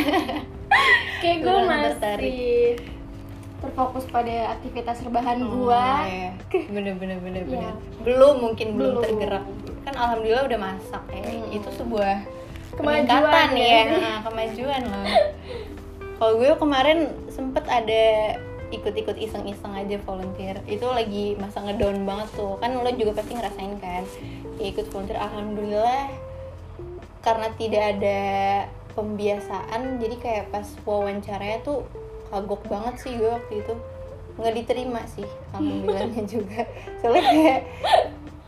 kayak 1.16 1.38
gue 1.38 1.48
Kurang 1.48 1.66
masih 1.66 1.86
tertarik. 1.94 2.76
terfokus 3.56 4.06
pada 4.06 4.52
aktivitas 4.52 5.02
rebahan 5.02 5.42
Oh, 5.42 5.66
gua. 5.66 6.06
iya. 6.06 6.38
bener 6.70 6.94
bener 6.96 7.18
bener 7.18 7.44
Iya. 7.44 7.50
bener 7.50 7.74
belum 8.04 8.36
mungkin 8.44 8.68
belum, 8.76 8.92
Belum. 8.94 9.02
tergerak 9.02 9.46
alhamdulillah 9.96 10.46
udah 10.46 10.60
masak 10.60 11.04
ya. 11.10 11.24
Hmm. 11.24 11.56
itu 11.56 11.70
sebuah 11.80 12.16
Kemajuan 12.76 13.50
ya. 13.56 13.80
ya. 13.88 14.14
Kemajuan 14.28 14.82
loh. 14.84 15.06
Kalau 16.20 16.34
gue 16.40 16.52
kemarin 16.60 17.00
sempet 17.32 17.64
ada 17.68 18.36
ikut-ikut 18.72 19.16
iseng-iseng 19.16 19.72
aja 19.72 19.96
volunteer. 20.04 20.60
Itu 20.68 20.92
lagi 20.92 21.40
masa 21.40 21.64
ngedown 21.64 22.04
banget 22.04 22.28
tuh. 22.36 22.60
Kan 22.60 22.76
lo 22.76 22.92
juga 22.92 23.24
pasti 23.24 23.36
ngerasain 23.36 23.80
kan 23.80 24.04
ya 24.60 24.66
ikut 24.72 24.92
volunteer. 24.92 25.20
Alhamdulillah 25.20 26.12
karena 27.24 27.48
tidak 27.58 27.84
ada 27.98 28.20
pembiasaan 28.94 29.98
jadi 29.98 30.16
kayak 30.22 30.46
pas 30.54 30.68
wawancaranya 30.86 31.60
tuh 31.66 31.84
kagok 32.32 32.64
banget 32.68 32.96
sih 33.00 33.12
gue 33.16 33.32
waktu 33.32 33.64
itu. 33.64 33.74
Nggak 34.36 34.54
diterima 34.60 35.02
sih 35.08 35.28
alhamdulillahnya 35.56 36.24
juga. 36.28 36.68
Soalnya 37.00 37.24
kayak 37.24 37.60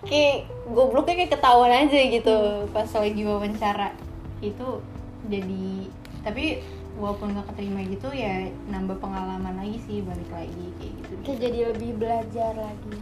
kayak 0.08 0.48
gobloknya 0.72 1.16
kayak 1.24 1.32
ketahuan 1.36 1.72
aja 1.72 2.00
gitu 2.08 2.38
pas 2.72 2.90
lagi 2.90 3.22
wawancara. 3.28 3.92
Itu 4.40 4.82
jadi 5.28 5.92
tapi 6.24 6.64
walaupun 6.98 7.38
nggak 7.38 7.54
keterima 7.54 7.86
gitu 7.86 8.10
ya 8.10 8.50
nambah 8.74 8.98
pengalaman 8.98 9.62
lagi 9.62 9.78
sih 9.86 10.02
balik 10.02 10.32
lagi 10.34 10.66
kayak 10.82 10.94
gitu. 10.98 11.14
Kayak 11.24 11.40
jadi 11.44 11.60
lebih 11.76 11.92
belajar 12.00 12.54
lagi. 12.56 12.96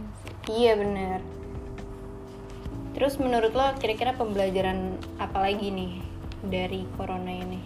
Iya 0.50 0.72
bener. 0.78 1.18
Terus 2.96 3.14
menurut 3.20 3.52
lo 3.52 3.66
kira-kira 3.76 4.16
pembelajaran 4.16 4.96
apa 5.20 5.38
lagi 5.40 5.68
nih 5.68 5.92
dari 6.46 6.88
corona 6.96 7.32
ini? 7.32 7.60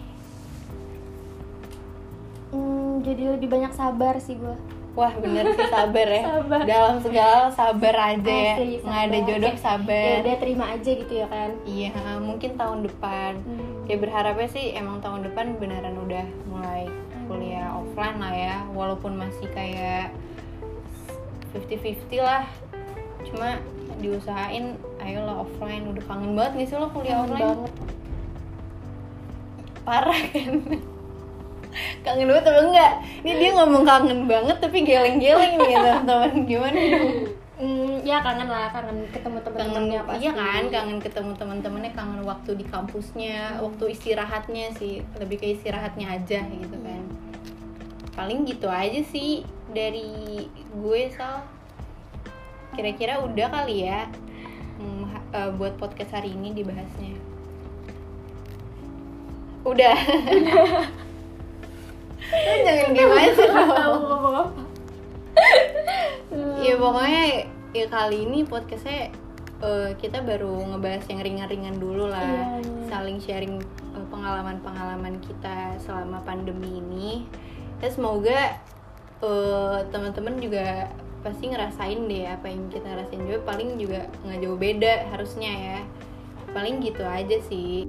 Hmm, 2.51 2.99
jadi 2.99 3.39
lebih 3.39 3.47
banyak 3.47 3.71
sabar 3.71 4.19
sih 4.19 4.35
gue 4.35 4.80
Wah 4.91 5.13
bener 5.15 5.55
sih 5.55 5.71
sabar 5.71 6.03
ya. 6.03 6.23
Sabar. 6.27 6.61
Dalam 6.67 6.95
segala 6.99 7.47
sabar 7.55 7.95
aja 8.11 8.27
ya. 8.27 8.55
Nggak 8.59 9.01
ada 9.07 9.19
jodoh 9.23 9.55
sabar. 9.55 10.03
Ya 10.03 10.19
udah 10.19 10.35
terima 10.43 10.65
aja 10.75 10.91
gitu 10.91 11.13
ya 11.15 11.27
kan? 11.31 11.49
Iya 11.63 11.95
mungkin 12.19 12.59
tahun 12.59 12.79
depan. 12.91 13.39
Hmm. 13.39 13.87
Ya 13.87 13.95
berharapnya 13.95 14.49
sih 14.51 14.75
emang 14.75 14.99
tahun 14.99 15.31
depan 15.31 15.55
beneran 15.63 15.95
udah 15.95 16.25
mulai 16.51 16.91
kuliah 17.31 17.71
offline 17.71 18.19
lah 18.19 18.33
ya. 18.35 18.55
Walaupun 18.75 19.15
masih 19.15 19.47
kayak 19.55 20.11
50-50 21.55 22.19
lah. 22.19 22.43
Cuma 23.31 23.63
diusahain 24.03 24.75
ayolah 24.99 25.47
offline. 25.47 25.87
Udah 25.87 26.03
kangen 26.03 26.35
banget 26.35 26.53
nih 26.59 26.67
sih 26.67 26.75
lo 26.75 26.91
kuliah 26.91 27.23
Kangen 27.23 27.31
offline 27.31 27.47
banget. 27.47 27.71
Parah 29.87 30.21
kan 30.35 30.51
Kangen 32.05 32.27
banget 32.27 32.45
apa 32.47 32.61
enggak? 32.67 32.93
Ini 33.23 33.31
dia 33.37 33.49
ngomong 33.55 33.83
kangen 33.83 34.19
banget 34.27 34.57
tapi 34.59 34.77
geleng-geleng 34.83 35.53
nih 35.57 35.75
teman-teman. 35.85 36.31
Gimana 36.45 36.79
dong? 36.79 37.11
Hmm, 37.61 38.01
ya 38.01 38.17
kangen 38.25 38.49
lah 38.49 38.73
kangen 38.73 39.05
ketemu 39.13 39.37
teman-temannya 39.45 39.99
pasti. 40.09 40.21
iya 40.25 40.31
kan? 40.33 40.63
Kangen 40.73 40.97
ketemu 40.97 41.31
teman-temannya 41.37 41.91
kangen 41.93 42.21
waktu 42.25 42.51
di 42.57 42.65
kampusnya 42.65 43.61
waktu 43.61 43.83
istirahatnya 43.93 44.73
sih. 44.81 45.05
Lebih 45.21 45.37
ke 45.37 45.47
istirahatnya 45.53 46.17
aja 46.17 46.41
gitu 46.41 46.77
kan. 46.81 47.01
Paling 48.17 48.49
gitu 48.49 48.65
aja 48.65 49.01
sih 49.13 49.45
dari 49.69 50.49
gue 50.73 51.01
sal. 51.13 51.45
Kira-kira 52.73 53.21
udah 53.21 53.47
kali 53.53 53.85
ya 53.85 54.09
hmm, 54.81 55.03
eh, 55.29 55.51
buat 55.53 55.77
podcast 55.77 56.17
hari 56.17 56.33
ini 56.33 56.57
dibahasnya. 56.57 57.13
Udah. 59.61 59.97
Lu 60.33 60.57
jangan 62.31 62.89
gimana 62.95 63.29
sih 63.35 63.47
dong 63.51 64.49
ya 66.65 66.73
pokoknya 66.79 67.25
ya 67.71 67.85
kali 67.87 68.27
ini 68.27 68.43
podcastnya 68.47 69.11
eh, 69.61 69.89
kita 69.99 70.23
baru 70.23 70.51
ngebahas 70.73 71.05
yang 71.07 71.21
ringan-ringan 71.23 71.75
dulu 71.79 72.11
lah. 72.11 72.59
Iya, 72.59 72.65
iya. 72.65 72.87
saling 72.91 73.17
sharing 73.23 73.55
eh, 73.95 74.05
pengalaman-pengalaman 74.11 75.21
kita 75.23 75.79
selama 75.79 76.19
pandemi 76.27 76.81
ini. 76.83 77.25
Ya 77.79 77.89
semoga 77.89 78.59
eh, 79.23 79.79
teman-teman 79.89 80.41
juga 80.41 80.91
pasti 81.21 81.53
ngerasain 81.53 82.09
deh 82.09 82.25
apa 82.27 82.49
yang 82.49 82.67
kita 82.67 82.89
rasain. 82.91 83.23
Juga 83.23 83.39
paling 83.47 83.79
juga 83.79 84.09
nggak 84.27 84.39
jauh 84.43 84.59
beda 84.59 84.93
harusnya 85.13 85.51
ya. 85.51 85.79
Paling 86.51 86.83
gitu 86.83 87.07
aja 87.07 87.37
sih 87.47 87.87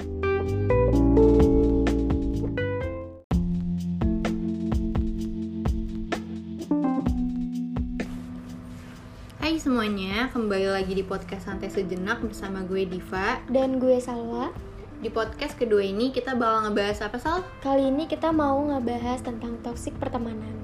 semuanya, 10.23 10.39
kembali 10.39 10.69
lagi 10.71 10.95
di 10.95 11.03
podcast 11.03 11.51
Santai 11.51 11.67
Sejenak 11.67 12.23
bersama 12.23 12.63
gue 12.63 12.87
Diva 12.87 13.43
dan 13.51 13.83
gue 13.83 13.99
Salwa 13.99 14.55
Di 15.03 15.11
podcast 15.11 15.59
kedua 15.59 15.83
ini 15.83 16.15
kita 16.15 16.39
bakal 16.39 16.71
ngebahas 16.71 17.11
apa 17.11 17.19
Sal? 17.19 17.43
kali 17.59 17.91
ini 17.91 18.07
kita 18.07 18.31
mau 18.31 18.55
ngebahas 18.63 19.19
tentang 19.27 19.59
toxic 19.67 19.91
pertemanan 19.99 20.55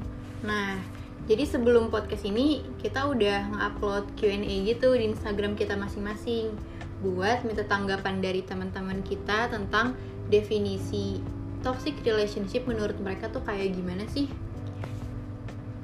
Nah, 0.46 0.78
jadi 1.26 1.42
sebelum 1.42 1.90
podcast 1.90 2.22
ini 2.30 2.62
kita 2.78 3.10
udah 3.10 3.50
nge-upload 3.50 4.14
Q&A 4.14 4.46
gitu 4.62 4.94
di 4.94 5.10
Instagram 5.10 5.58
kita 5.58 5.74
masing-masing 5.74 6.54
Buat 7.02 7.42
minta 7.42 7.66
tanggapan 7.66 8.22
dari 8.22 8.46
teman-teman 8.46 9.02
kita 9.02 9.50
tentang 9.50 9.98
definisi 10.30 11.18
toxic 11.66 11.98
relationship 12.06 12.62
menurut 12.70 12.94
mereka 13.02 13.26
tuh 13.26 13.42
kayak 13.42 13.74
gimana 13.74 14.06
sih? 14.06 14.30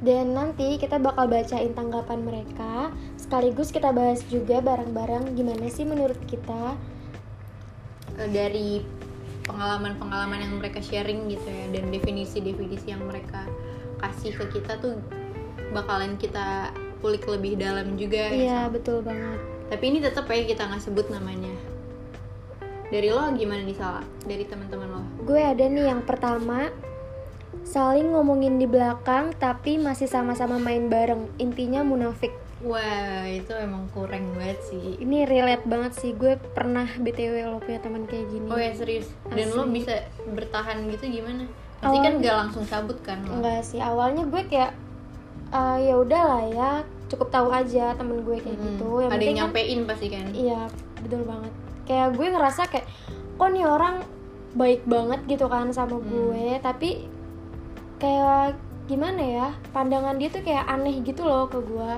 Dan 0.04 0.36
nanti 0.36 0.76
kita 0.76 1.00
bakal 1.00 1.26
bacain 1.26 1.72
tanggapan 1.72 2.20
mereka. 2.22 2.92
Sekaligus 3.16 3.72
kita 3.72 3.90
bahas 3.90 4.20
juga 4.28 4.60
bareng-bareng 4.60 5.32
gimana 5.32 5.66
sih 5.72 5.88
menurut 5.88 6.20
kita 6.28 6.76
Eh, 8.14 8.30
dari 8.30 8.78
pengalaman-pengalaman 9.44 10.38
yang 10.38 10.54
mereka 10.62 10.78
sharing 10.78 11.26
gitu 11.26 11.46
ya. 11.50 11.66
Dan 11.74 11.90
definisi-definisi 11.90 12.94
yang 12.94 13.02
mereka 13.04 13.42
kasih 13.98 14.36
ke 14.38 14.60
kita 14.60 14.78
tuh 14.78 15.00
bakalan 15.74 16.14
kita 16.20 16.70
kulik 17.02 17.26
lebih 17.26 17.58
dalam 17.58 17.98
juga 17.98 18.30
ya, 18.30 18.32
iya 18.32 18.60
Sal. 18.64 18.72
betul 18.72 18.98
banget. 19.04 19.38
Tapi 19.68 19.84
ini 19.90 19.98
tetap 20.00 20.24
ya 20.30 20.44
kita 20.46 20.62
nggak 20.70 20.82
sebut 20.82 21.10
namanya. 21.10 21.50
Dari 22.88 23.10
lo 23.10 23.26
gimana 23.34 23.64
nih 23.66 23.76
salah 23.76 24.04
dari 24.22 24.44
teman-teman 24.46 24.88
lo? 24.88 25.02
Gue 25.26 25.42
ada 25.42 25.64
nih 25.66 25.90
yang 25.90 26.06
pertama 26.06 26.70
saling 27.64 28.12
ngomongin 28.12 28.56
di 28.56 28.64
belakang 28.64 29.32
tapi 29.34 29.76
masih 29.76 30.06
sama-sama 30.06 30.56
main 30.56 30.86
bareng. 30.86 31.26
Intinya 31.36 31.80
munafik. 31.80 32.30
Wah 32.62 33.24
itu 33.24 33.52
emang 33.52 33.88
kurang 33.90 34.32
banget 34.32 34.56
sih. 34.64 34.96
Ini 34.96 35.24
relate 35.24 35.64
banget 35.64 35.92
sih. 35.94 36.12
Gue 36.12 36.36
pernah 36.50 36.88
btw 36.88 37.44
lo 37.46 37.58
punya 37.58 37.76
teman 37.78 38.04
kayak 38.04 38.24
gini. 38.26 38.46
Oh 38.46 38.56
ya 38.56 38.72
serius? 38.72 39.12
Dan 39.26 39.50
lo 39.50 39.64
bisa 39.66 40.00
bertahan 40.26 40.88
gitu 40.88 41.04
gimana? 41.10 41.44
Pasti 41.76 41.98
kan 41.98 42.12
Awalnya- 42.14 42.24
gak 42.24 42.36
langsung 42.38 42.64
cabut 42.64 42.98
kan 43.00 43.20
lo? 43.22 43.32
Enggak 43.34 43.60
sih. 43.62 43.76
Awalnya 43.78 44.24
gue 44.24 44.42
kayak 44.46 44.72
"Ah, 45.50 45.76
ya 45.76 45.94
udahlah 45.94 46.42
ya. 46.46 46.70
Cukup 47.04 47.28
tahu 47.28 47.48
aja 47.48 47.92
temen 47.92 48.22
gue 48.22 48.36
kayak 48.38 48.56
Mm-mm. 48.56 48.66
gitu. 48.70 48.88
Yang 48.98 49.10
ada 49.10 49.16
yang 49.18 49.28
kan- 49.28 49.38
nyampein 49.42 49.80
pasti 49.84 50.06
kan? 50.08 50.26
Iya 50.30 50.60
betul 50.98 51.22
banget. 51.22 51.52
Kayak 51.84 52.08
gue 52.12 52.26
ngerasa 52.28 52.62
kayak 52.66 52.86
kok 53.34 53.50
nih 53.50 53.66
orang 53.66 53.96
baik 54.54 54.82
banget 54.84 55.20
gitu 55.28 55.46
kan 55.46 55.68
sama 55.68 55.94
Hmm. 55.94 56.06
gue? 56.06 56.56
Tapi 56.58 57.12
kayak 58.04 58.60
gimana 58.84 59.22
ya 59.22 59.48
pandangan 59.72 60.20
dia 60.20 60.28
tuh 60.28 60.44
kayak 60.44 60.68
aneh 60.68 61.00
gitu 61.00 61.24
loh 61.24 61.48
ke 61.48 61.56
gue 61.56 61.92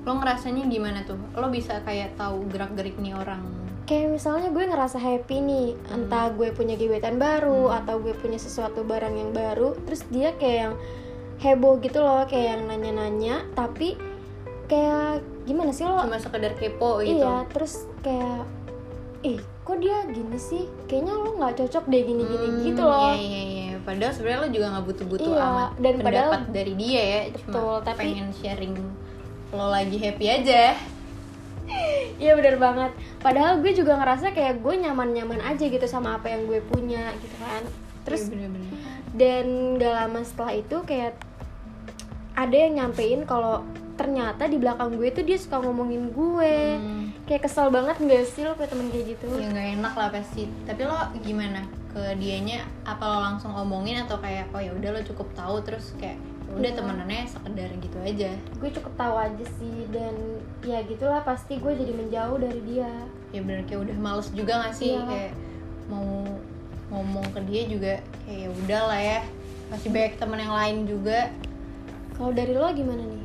lo 0.00 0.12
ngerasanya 0.14 0.64
gimana 0.66 1.04
tuh 1.04 1.20
lo 1.34 1.52
bisa 1.52 1.84
kayak 1.84 2.16
tahu 2.16 2.48
gerak 2.48 2.72
gerik 2.72 2.96
nih 2.96 3.12
orang 3.12 3.44
kayak 3.84 4.08
misalnya 4.10 4.48
gue 4.48 4.64
ngerasa 4.64 4.96
happy 4.96 5.36
nih 5.38 5.68
Hmm. 5.76 5.94
entah 6.00 6.28
gue 6.30 6.48
punya 6.50 6.74
gebetan 6.74 7.20
baru 7.20 7.68
Hmm. 7.68 7.76
atau 7.78 8.00
gue 8.00 8.12
punya 8.14 8.36
sesuatu 8.36 8.80
barang 8.82 9.12
yang 9.12 9.30
baru 9.32 9.76
terus 9.82 10.08
dia 10.08 10.32
kayak 10.32 10.58
yang 10.62 10.74
heboh 11.38 11.76
gitu 11.78 12.00
loh 12.00 12.24
kayak 12.24 12.56
yang 12.56 12.62
nanya-nanya 12.66 13.44
tapi 13.52 14.00
kayak 14.64 15.20
gimana 15.44 15.70
sih 15.70 15.84
lo 15.84 16.00
cuma 16.00 16.16
sekedar 16.16 16.52
kepo 16.54 17.00
gitu 17.00 17.20
iya 17.20 17.44
terus 17.46 17.84
kayak 18.00 18.48
ih 19.22 19.36
kok 19.62 19.76
dia 19.76 20.04
gini 20.06 20.36
sih 20.36 20.64
kayaknya 20.84 21.12
lo 21.14 21.36
nggak 21.36 21.56
cocok 21.58 21.84
deh 21.84 22.02
gini-gini 22.02 22.48
Hmm, 22.48 22.60
gitu 22.64 22.82
loh 22.82 23.12
Iya 23.12 23.20
iya 23.20 23.42
iya. 23.44 23.77
Padahal 23.88 24.12
sebenarnya 24.12 24.38
lo 24.38 24.50
juga 24.50 24.66
nggak 24.68 24.84
butuh-butuh 24.84 25.32
Iya, 25.32 25.44
amat 25.46 25.70
dan 25.78 25.92
pendapat 25.96 26.12
padahal- 26.36 26.52
dari 26.52 26.72
dia 26.76 27.00
ya. 27.02 27.20
Betul, 27.32 27.48
Cuma 27.54 27.80
tapi- 27.82 28.00
pengen 28.04 28.28
sharing 28.34 28.74
lo 29.48 29.66
lagi 29.66 29.96
happy 29.96 30.26
aja. 30.28 30.62
iya 32.18 32.32
bener 32.32 32.56
banget 32.56 32.90
padahal 33.18 33.60
gue 33.60 33.72
juga 33.72 33.92
ngerasa 33.94 34.32
kayak 34.32 34.58
gue 34.58 34.74
nyaman-nyaman 34.78 35.40
aja 35.42 35.60
gitu 35.62 35.84
sama 35.84 36.16
apa 36.16 36.28
yang 36.28 36.44
gue 36.44 36.60
punya 36.64 37.12
gitu 37.18 37.36
kan 37.38 37.62
terus 38.02 38.24
Iya, 38.24 38.48
bener-bener. 38.48 38.70
dan 39.12 39.46
gak 39.76 39.94
lama 39.94 40.20
setelah 40.22 40.54
itu 40.54 40.76
kayak 40.82 41.12
ada 42.34 42.56
yang 42.56 42.72
nyampein 42.74 43.20
kalau 43.24 43.64
ternyata 43.94 44.46
di 44.46 44.56
belakang 44.56 44.94
gue 44.94 45.08
tuh 45.10 45.20
dia 45.22 45.36
suka 45.36 45.58
ngomongin 45.58 46.08
gue 46.08 46.54
Hmm, 46.74 47.04
kayak 47.24 47.44
kesel 47.44 47.68
banget 47.68 47.98
gak 47.98 48.24
sih 48.26 48.42
lo 48.42 48.54
punya 48.54 48.68
temen 48.68 48.88
kayak 48.88 49.06
gitu 49.12 49.26
ya 49.34 49.46
nggak 49.48 49.68
enak 49.76 49.92
lah 49.92 50.08
pasti. 50.08 50.42
Tapi 50.64 50.80
lo 50.82 50.96
gimana 51.20 51.60
ke 51.98 52.14
dianya? 52.14 52.62
Apa 52.86 53.02
lo 53.02 53.18
langsung 53.20 53.50
ngomongin 53.50 53.98
atau 54.00 54.14
kayak 54.16 54.46
oh 54.48 54.62
ya 54.62 54.70
udah 54.70 54.94
lo 54.94 55.00
cukup 55.02 55.26
tahu 55.34 55.58
terus 55.60 55.90
kayak 55.98 56.14
"Ya 56.46 56.52
udah 56.54 56.70
Iya. 56.70 56.78
temenannya 56.78 57.22
sekedar 57.26 57.68
gitu 57.76 57.98
aja. 57.98 58.30
gue 58.32 58.70
cukup 58.72 58.92
tahu 58.94 59.14
aja 59.18 59.44
sih 59.58 59.84
dan 59.90 60.14
ya 60.62 60.78
gitulah 60.80 61.20
pasti 61.20 61.58
gue 61.58 61.72
jadi 61.72 61.92
menjauh 61.92 62.38
dari 62.38 62.62
dia 62.64 62.88
Ya 63.28 63.42
bener 63.42 63.66
kayak 63.66 63.84
udah 63.84 63.96
males 63.98 64.30
juga 64.30 64.62
gak 64.62 64.72
sih 64.72 64.94
Iya. 64.94 65.04
kayak 65.04 65.32
mau 65.86 66.24
ngomong 66.88 67.26
ke 67.32 67.40
dia 67.44 67.62
juga 67.66 67.92
kayak 68.22 68.38
ya 68.38 68.50
udah 68.54 68.82
lah 68.86 69.00
ya. 69.02 69.20
Masih 69.68 69.88
banyak 69.90 70.14
teman 70.16 70.38
yang 70.38 70.54
lain 70.54 70.76
juga. 70.86 71.28
kalau 72.14 72.32
dari 72.32 72.50
lo 72.52 72.70
gimana 72.72 73.02
nih 73.04 73.24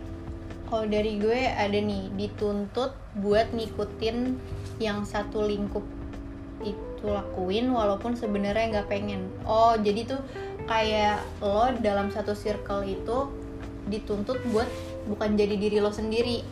Kalau 0.63 0.85
dari 0.85 1.11
gue 1.15 1.39
ada 1.47 1.79
nih 1.79 2.09
dituntut 2.11 2.91
buat 3.15 3.45
ngikutin 3.49 4.17
yang 4.77 5.01
satu 5.01 5.45
lingkup 5.45 5.85
itu 6.59 6.92
lakuin 7.11 7.67
walaupun 7.71 8.15
sebenarnya 8.15 8.79
nggak 8.79 8.87
pengen. 8.87 9.27
Oh 9.43 9.75
jadi 9.75 10.07
tuh 10.07 10.21
kayak 10.69 11.19
lo 11.43 11.71
dalam 11.83 12.07
satu 12.13 12.31
circle 12.31 12.87
itu 12.87 13.27
dituntut 13.91 14.39
buat 14.53 14.67
bukan 15.11 15.35
jadi 15.35 15.59
diri 15.59 15.77
lo 15.83 15.91
sendiri. 15.91 16.45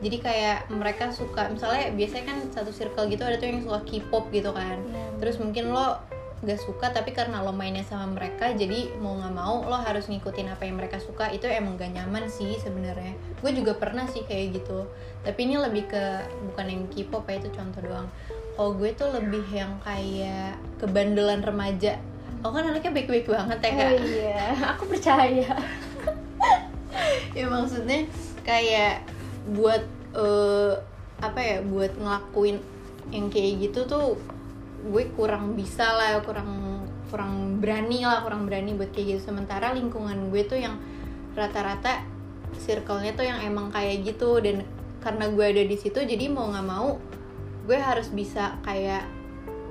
Jadi 0.00 0.16
kayak 0.16 0.72
mereka 0.72 1.12
suka 1.12 1.52
misalnya 1.52 1.92
biasanya 1.92 2.24
kan 2.32 2.38
satu 2.54 2.72
circle 2.72 3.10
gitu 3.10 3.20
ada 3.26 3.36
tuh 3.36 3.52
yang 3.52 3.60
suka 3.60 3.80
K-pop 3.84 4.32
gitu 4.32 4.54
kan. 4.54 4.80
Iya. 4.80 5.06
Terus 5.20 5.36
mungkin 5.42 5.74
lo 5.74 6.00
gak 6.40 6.56
suka 6.56 6.88
tapi 6.88 7.12
karena 7.12 7.44
lo 7.44 7.52
mainnya 7.52 7.84
sama 7.84 8.16
mereka 8.16 8.56
jadi 8.56 8.96
mau 8.96 9.12
nggak 9.12 9.34
mau 9.36 9.60
lo 9.60 9.76
harus 9.76 10.08
ngikutin 10.08 10.48
apa 10.48 10.64
yang 10.64 10.80
mereka 10.80 10.96
suka 10.96 11.28
itu 11.28 11.44
emang 11.44 11.76
gak 11.76 11.92
nyaman 11.92 12.32
sih 12.32 12.56
sebenarnya 12.56 13.12
gue 13.44 13.52
juga 13.52 13.76
pernah 13.76 14.08
sih 14.08 14.24
kayak 14.24 14.56
gitu 14.56 14.88
tapi 15.20 15.44
ini 15.44 15.60
lebih 15.60 15.92
ke 15.92 16.04
bukan 16.48 16.64
yang 16.64 16.82
K-pop 16.88 17.28
ya 17.28 17.44
itu 17.44 17.52
contoh 17.52 17.84
doang 17.84 18.08
kalau 18.56 18.76
gue 18.76 18.90
tuh 18.92 19.08
lebih 19.12 19.44
yang 19.52 19.78
kayak 19.82 20.58
kebandelan 20.80 21.40
remaja. 21.40 21.96
Lo 22.40 22.52
kan 22.52 22.68
anaknya 22.68 22.92
baik-baik 22.92 23.26
banget 23.28 23.58
ya 23.60 23.70
kak. 23.72 23.88
Oh 23.88 23.96
iya. 24.00 24.44
Aku 24.76 24.84
percaya. 24.88 25.52
Ya 27.30 27.46
maksudnya 27.46 28.10
kayak 28.42 29.06
buat 29.54 29.86
eh, 30.18 30.74
apa 31.22 31.38
ya 31.38 31.58
buat 31.62 31.94
ngelakuin 31.94 32.58
yang 33.14 33.30
kayak 33.30 33.70
gitu 33.70 33.86
tuh 33.86 34.18
gue 34.82 35.04
kurang 35.14 35.54
bisa 35.54 35.86
lah 35.94 36.18
kurang 36.26 36.82
kurang 37.12 37.62
berani 37.62 38.02
lah 38.02 38.26
kurang 38.26 38.50
berani 38.50 38.74
buat 38.74 38.90
kayak 38.90 39.16
gitu. 39.16 39.30
Sementara 39.30 39.70
lingkungan 39.70 40.34
gue 40.34 40.42
tuh 40.42 40.58
yang 40.58 40.82
rata-rata 41.38 42.02
circle-nya 42.58 43.14
tuh 43.14 43.24
yang 43.30 43.38
emang 43.46 43.70
kayak 43.70 44.02
gitu. 44.02 44.42
Dan 44.42 44.66
karena 44.98 45.30
gue 45.30 45.44
ada 45.46 45.62
di 45.62 45.76
situ 45.78 46.02
jadi 46.02 46.26
mau 46.28 46.50
nggak 46.50 46.66
mau 46.66 46.98
gue 47.70 47.78
harus 47.78 48.10
bisa 48.10 48.58
kayak 48.66 49.06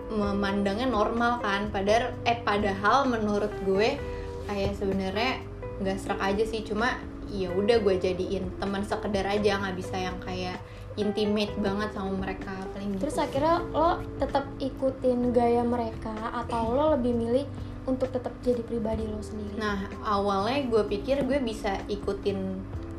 memandangnya 0.07 0.87
normal 0.87 1.43
kan. 1.43 1.67
Padahal 1.67 2.15
eh 2.23 2.39
padahal 2.39 3.11
menurut 3.11 3.51
gue 3.67 3.99
kayak 4.47 4.79
sebenarnya 4.79 5.43
nggak 5.83 5.99
serak 5.99 6.23
aja 6.23 6.43
sih. 6.47 6.63
Cuma 6.63 6.95
ya 7.27 7.51
udah 7.51 7.83
gue 7.83 7.95
jadiin 7.99 8.55
teman 8.55 8.87
sekedar 8.87 9.27
aja 9.27 9.59
nggak 9.59 9.75
bisa 9.75 9.99
yang 9.99 10.15
kayak 10.23 10.63
intimate 10.95 11.51
banget 11.59 11.91
sama 11.93 12.11
mereka 12.27 12.51
paling 12.75 12.97
gitu. 12.97 13.07
terus 13.07 13.21
akhirnya 13.21 13.61
lo 13.71 14.03
tetap 14.19 14.49
ikutin 14.59 15.31
gaya 15.31 15.63
mereka 15.63 16.11
atau 16.33 16.75
lo 16.75 16.85
lebih 16.97 17.13
milih 17.15 17.45
untuk 17.87 18.11
tetap 18.11 18.33
jadi 18.41 18.63
pribadi 18.63 19.05
lo 19.05 19.19
sendiri? 19.21 19.59
Nah 19.59 19.91
awalnya 20.07 20.63
gue 20.71 20.83
pikir 20.87 21.27
gue 21.27 21.39
bisa 21.43 21.83
ikutin 21.91 22.39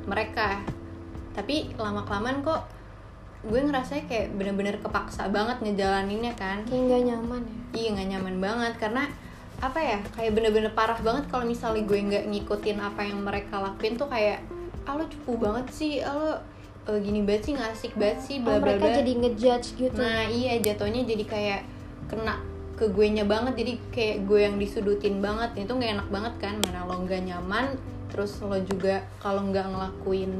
mereka. 0.04 0.60
Tapi 1.34 1.72
lama 1.80 2.04
kelamaan 2.04 2.44
kok 2.44 2.79
gue 3.40 3.60
ngerasa 3.60 4.04
kayak 4.04 4.36
bener-bener 4.36 4.76
kepaksa 4.84 5.32
banget 5.32 5.64
ngejalaninnya 5.64 6.36
kan. 6.36 6.60
Kayak 6.68 6.82
nggak 6.88 7.02
nyaman 7.08 7.42
ya? 7.44 7.58
Iya 7.72 7.88
gak 7.96 8.08
nyaman 8.12 8.36
banget. 8.42 8.72
Karena 8.76 9.02
apa 9.60 9.80
ya 9.80 9.98
kayak 10.16 10.32
bener-bener 10.32 10.72
parah 10.72 10.96
banget 11.00 11.28
kalau 11.28 11.44
misalnya 11.44 11.84
gue 11.84 12.00
nggak 12.00 12.24
ngikutin 12.32 12.80
apa 12.80 13.04
yang 13.04 13.20
mereka 13.20 13.60
lakuin 13.60 14.00
tuh 14.00 14.08
kayak 14.08 14.40
ah 14.88 14.96
lo 14.96 15.04
cupu 15.04 15.36
banget 15.36 15.68
sih 15.68 16.00
ah 16.00 16.16
lo 16.16 16.32
eh, 16.88 16.96
gini 17.04 17.20
banget 17.20 17.44
sih 17.44 17.52
nggak 17.60 17.70
asik 17.76 17.92
banget 17.92 18.18
sih 18.24 18.36
oh, 18.40 18.48
bla 18.48 18.56
bla 18.56 18.80
mereka 18.80 19.04
jadi 19.04 19.12
ngejudge 19.20 19.68
gitu. 19.76 20.00
Nah 20.00 20.24
iya 20.28 20.56
jatuhnya 20.60 21.04
jadi 21.04 21.24
kayak 21.28 21.60
kena 22.08 22.40
ke 22.76 22.88
gue 22.88 23.06
nya 23.12 23.24
banget. 23.28 23.52
Jadi 23.60 23.72
kayak 23.92 24.16
gue 24.24 24.40
yang 24.48 24.56
disudutin 24.56 25.20
banget. 25.20 25.60
Itu 25.60 25.76
nggak 25.76 25.92
enak 26.00 26.08
banget 26.08 26.34
kan 26.40 26.54
mana 26.64 26.88
lo 26.88 26.96
nggak 27.04 27.24
nyaman 27.28 27.76
terus 28.10 28.42
lo 28.42 28.58
juga 28.66 29.06
kalau 29.22 29.46
nggak 29.48 29.70
ngelakuin 29.70 30.32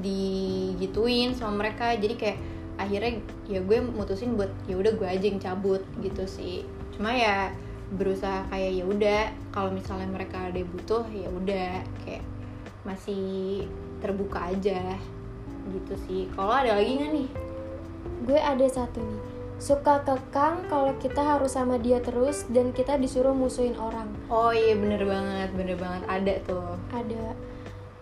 digituin 0.00 1.32
sama 1.32 1.66
mereka. 1.66 1.96
Jadi 1.96 2.14
kayak 2.16 2.38
akhirnya 2.76 3.12
ya 3.48 3.60
gue 3.64 3.78
mutusin 3.80 4.36
buat 4.36 4.52
ya 4.68 4.76
udah 4.76 4.92
gue 4.94 5.08
aja 5.08 5.26
yang 5.26 5.40
cabut 5.40 5.82
gitu 6.04 6.24
sih. 6.28 6.64
Cuma 6.96 7.12
ya 7.12 7.52
berusaha 7.86 8.44
kayak 8.50 8.72
ya 8.82 8.84
udah 8.84 9.22
kalau 9.54 9.70
misalnya 9.70 10.10
mereka 10.10 10.50
ada 10.50 10.58
yang 10.58 10.70
butuh 10.74 11.06
ya 11.14 11.28
udah 11.30 11.70
kayak 12.02 12.24
masih 12.82 13.64
terbuka 14.02 14.52
aja 14.52 14.98
gitu 15.72 15.94
sih. 16.06 16.22
Kalau 16.34 16.52
ada 16.52 16.78
lagi 16.78 16.92
nggak 16.98 17.12
nih? 17.12 17.28
Gue 18.26 18.38
ada 18.38 18.66
satu 18.66 19.02
nih. 19.02 19.20
Suka 19.56 20.04
kekang 20.04 20.68
kalau 20.68 20.92
kita 21.00 21.24
harus 21.24 21.56
sama 21.56 21.80
dia 21.80 21.96
terus 22.04 22.44
dan 22.52 22.76
kita 22.76 23.00
disuruh 23.00 23.32
musuhin 23.32 23.72
orang. 23.80 24.12
Oh 24.28 24.52
iya 24.52 24.76
bener 24.76 25.00
banget, 25.00 25.48
bener 25.56 25.76
banget. 25.80 26.02
Ada 26.04 26.34
tuh. 26.44 26.76
ada 26.92 27.32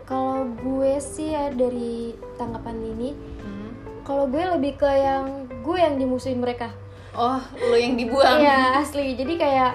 kalau 0.04 0.44
gue 0.50 0.92
sih 0.96 1.30
ya 1.30 1.48
dari 1.48 2.12
tanggapan 2.34 2.76
ini 2.86 3.10
Hmm. 3.40 3.70
kalau 4.02 4.24
gue 4.26 4.44
lebih 4.50 4.76
ke 4.76 4.86
yang 4.86 5.24
gue 5.58 5.76
yang 5.76 5.94
dimusuhin 5.94 6.38
mereka 6.38 6.68
Oh, 7.12 7.38
lo 7.62 7.74
yang 7.74 7.94
dibuang. 7.94 8.38
Iya 8.38 8.80
asli 8.80 9.14
jadi 9.14 9.32
kayak 9.34 9.72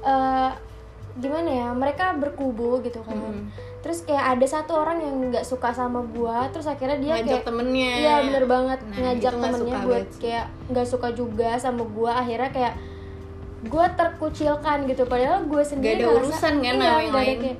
eh, 0.00 0.50
gimana 1.16 1.50
ya 1.50 1.68
mereka 1.70 2.14
berkubu 2.14 2.78
gitu 2.80 3.02
kan 3.02 3.12
Mm-mm. 3.12 3.50
terus 3.78 4.00
kayak 4.00 4.32
ada 4.32 4.46
satu 4.48 4.72
orang 4.76 4.98
yang 4.98 5.14
nggak 5.28 5.42
suka 5.42 5.70
sama 5.70 5.98
gua 6.04 6.46
terus 6.48 6.64
akhirnya 6.64 6.94
dia 6.96 7.12
Ngajak 7.16 7.26
kayak 7.26 7.44
temennya. 7.44 7.90
iya 7.96 8.14
bener 8.22 8.44
banget 8.46 8.78
Nah, 8.80 8.94
ngajak 9.04 9.32
temennya 9.34 9.58
suka 9.58 9.78
buat 9.82 10.06
sih. 10.08 10.20
kayak 10.20 10.44
nggak 10.68 10.86
suka 10.86 11.08
juga 11.12 11.50
sama 11.56 11.82
gua 11.84 12.12
akhirnya 12.16 12.50
kayak 12.52 12.74
gua 13.64 13.84
terkucilkan 13.90 14.78
gitu 14.86 15.02
padahal 15.04 15.42
gue 15.44 15.58
Gak 15.58 15.66
sendiri 15.68 15.98
ada 15.98 16.06
ngerasa- 16.08 16.22
urusan 16.24 16.54
kan 16.56 16.74
iya, 16.76 16.78
ada 16.78 17.10
lain. 17.10 17.10
kayak, 17.10 17.58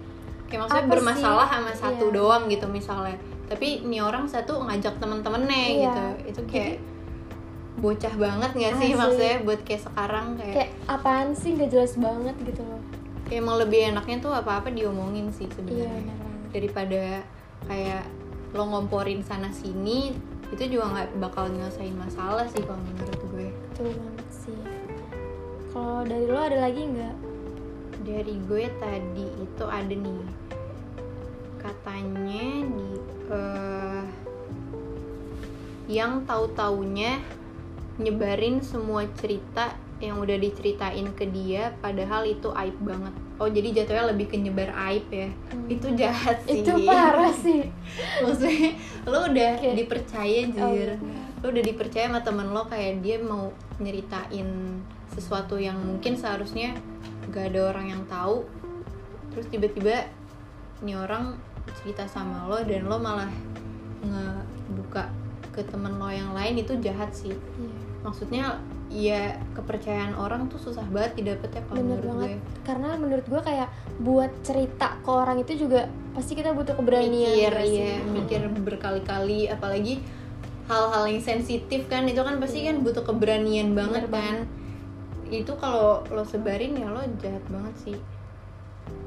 Kayak 0.49 0.61
maksudnya 0.63 0.83
apa 0.83 0.91
bermasalah 0.91 1.47
sih? 1.47 1.53
sama 1.55 1.71
satu 1.75 2.05
Iya. 2.05 2.15
doang 2.15 2.43
gitu 2.49 2.67
misalnya. 2.67 3.17
Tapi 3.47 3.69
ini 3.81 3.99
orang 3.99 4.25
satu 4.25 4.61
ngajak 4.61 4.97
temen-temennya 4.97 5.63
Iya. 5.63 5.77
gitu. 5.79 6.05
Itu 6.27 6.41
kayak 6.47 6.77
bocah 7.79 8.15
banget 8.17 8.51
gak 8.53 8.75
sih 8.77 8.91
Asli. 8.91 8.99
maksudnya 8.99 9.37
buat 9.41 9.61
kayak 9.63 9.83
sekarang 9.85 10.27
kayak, 10.35 10.55
kayak 10.57 10.71
apaan 10.89 11.31
sih 11.31 11.55
nggak 11.55 11.71
jelas 11.71 11.95
banget 11.95 12.35
gitu 12.43 12.59
loh 12.61 12.83
kayak 13.23 13.39
emang 13.39 13.55
lebih 13.57 13.81
enaknya 13.87 14.17
tuh 14.19 14.33
apa-apa 14.35 14.69
diomongin 14.69 15.31
sih 15.31 15.47
iya 15.47 15.55
sebenarnya. 15.55 15.87
bener 15.87 16.17
banget. 16.19 16.49
Daripada 16.51 17.03
kayak 17.65 18.03
lo 18.51 18.63
ngomporin 18.67 19.23
sana 19.23 19.55
sini 19.55 20.11
itu 20.49 20.65
juga 20.67 20.91
nggak 20.91 21.23
bakal 21.23 21.47
nyelesain 21.47 21.95
masalah 21.95 22.51
sih 22.51 22.59
kalau 22.59 22.83
menurut 22.83 23.21
gue. 23.31 23.47
betul 23.47 23.95
banget 23.95 24.29
sih 24.33 24.59
kalau 25.71 26.03
dari 26.03 26.27
lo 26.27 26.41
ada 26.41 26.59
lagi 26.59 26.83
nggak 26.83 27.15
dari 28.09 28.35
gue 28.41 28.65
tadi 28.81 29.27
itu 29.37 29.65
ada 29.69 29.93
nih. 29.93 30.23
Katanya 31.61 32.47
di 32.65 32.89
eh, 33.29 34.05
yang 35.89 36.25
tahu 36.25 36.49
taunya 36.53 37.21
nyebarin 37.99 38.65
semua 38.65 39.05
cerita 39.19 39.75
yang 39.99 40.23
udah 40.23 40.39
diceritain 40.39 41.11
ke 41.13 41.27
dia 41.27 41.75
padahal 41.83 42.23
itu 42.25 42.49
aib 42.55 42.79
banget. 42.81 43.11
Oh 43.37 43.47
jadi 43.47 43.83
jatuhnya 43.83 44.15
lebih 44.15 44.31
ke 44.31 44.37
nyebar 44.39 44.71
aib 44.91 45.07
ya? 45.11 45.29
Hmm. 45.51 45.67
itu 45.69 45.87
jahat 45.95 46.39
sih. 46.47 46.63
Itu 46.63 46.73
parah 46.87 47.35
sih. 47.35 47.67
Maksudnya 48.23 48.79
lo 49.05 49.27
udah 49.27 49.51
Kayak- 49.59 49.77
dipercaya 49.77 50.41
Oh, 50.47 50.71
jir 50.71 50.91
iya. 50.95 51.23
lo 51.39 51.47
udah 51.51 51.65
dipercaya 51.65 52.07
sama 52.09 52.21
temen 52.23 52.49
lo 52.51 52.63
kayak 52.65 53.03
dia 53.03 53.19
mau 53.19 53.51
nyeritain 53.79 54.79
sesuatu 55.11 55.59
yang 55.59 55.75
mungkin 55.77 56.15
seharusnya 56.15 56.79
gak 57.33 57.55
ada 57.55 57.61
orang 57.75 57.87
yang 57.93 58.03
tahu. 58.07 58.45
Terus 59.35 59.47
tiba-tiba 59.53 60.09
ini 60.83 60.95
orang 60.95 61.37
cerita 61.83 62.09
sama 62.09 62.49
lo 62.49 62.65
dan 62.65 62.89
lo 62.89 62.97
malah 62.97 63.29
ngebuka 64.01 65.11
ke 65.53 65.67
temen 65.67 65.99
lo 65.99 66.09
yang 66.09 66.33
lain 66.33 66.63
itu 66.63 66.79
jahat 66.79 67.11
sih. 67.13 67.35
Iya. 67.35 67.89
maksudnya 67.99 68.63
ya 68.95 69.35
kepercayaan 69.59 70.15
orang 70.15 70.47
tuh 70.47 70.71
susah 70.71 70.87
banget 70.87 71.19
didapet 71.19 71.51
ya 71.51 71.63
kalau 71.67 71.83
menurut 71.83 72.07
banget. 72.07 72.29
gue. 72.31 72.63
Karena 72.63 72.89
menurut 72.95 73.27
gue 73.27 73.41
kayak 73.43 73.69
buat 73.99 74.31
cerita 74.47 75.03
ke 75.03 75.11
orang 75.11 75.43
itu 75.43 75.67
juga 75.67 75.91
pasti 76.15 76.39
kita 76.39 76.55
butuh 76.55 76.79
keberanian 76.79 77.35
mikir 77.35 77.53
sih? 77.67 77.75
iya 77.75 77.95
mikir 78.07 78.41
berkali-kali 78.63 79.51
apalagi 79.51 79.99
hal-hal 80.71 81.05
yang 81.11 81.23
sensitif 81.25 81.91
kan 81.91 82.07
itu 82.07 82.21
kan 82.23 82.39
pasti 82.39 82.65
kan 82.65 82.81
butuh 82.85 83.03
keberanian 83.03 83.75
banget 83.75 84.07
Bener 84.07 84.15
kan 84.15 84.37
itu 85.29 85.53
kalau 85.61 86.01
lo 86.09 86.25
sebarin 86.25 86.73
ya 86.77 86.89
lo 86.89 87.05
jahat 87.21 87.45
banget 87.53 87.75
sih. 87.85 87.99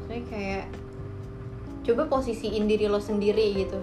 Saya 0.05 0.21
kayak 0.29 0.65
coba 1.81 2.05
posisiin 2.09 2.69
diri 2.69 2.85
lo 2.85 3.01
sendiri 3.01 3.57
gitu. 3.57 3.81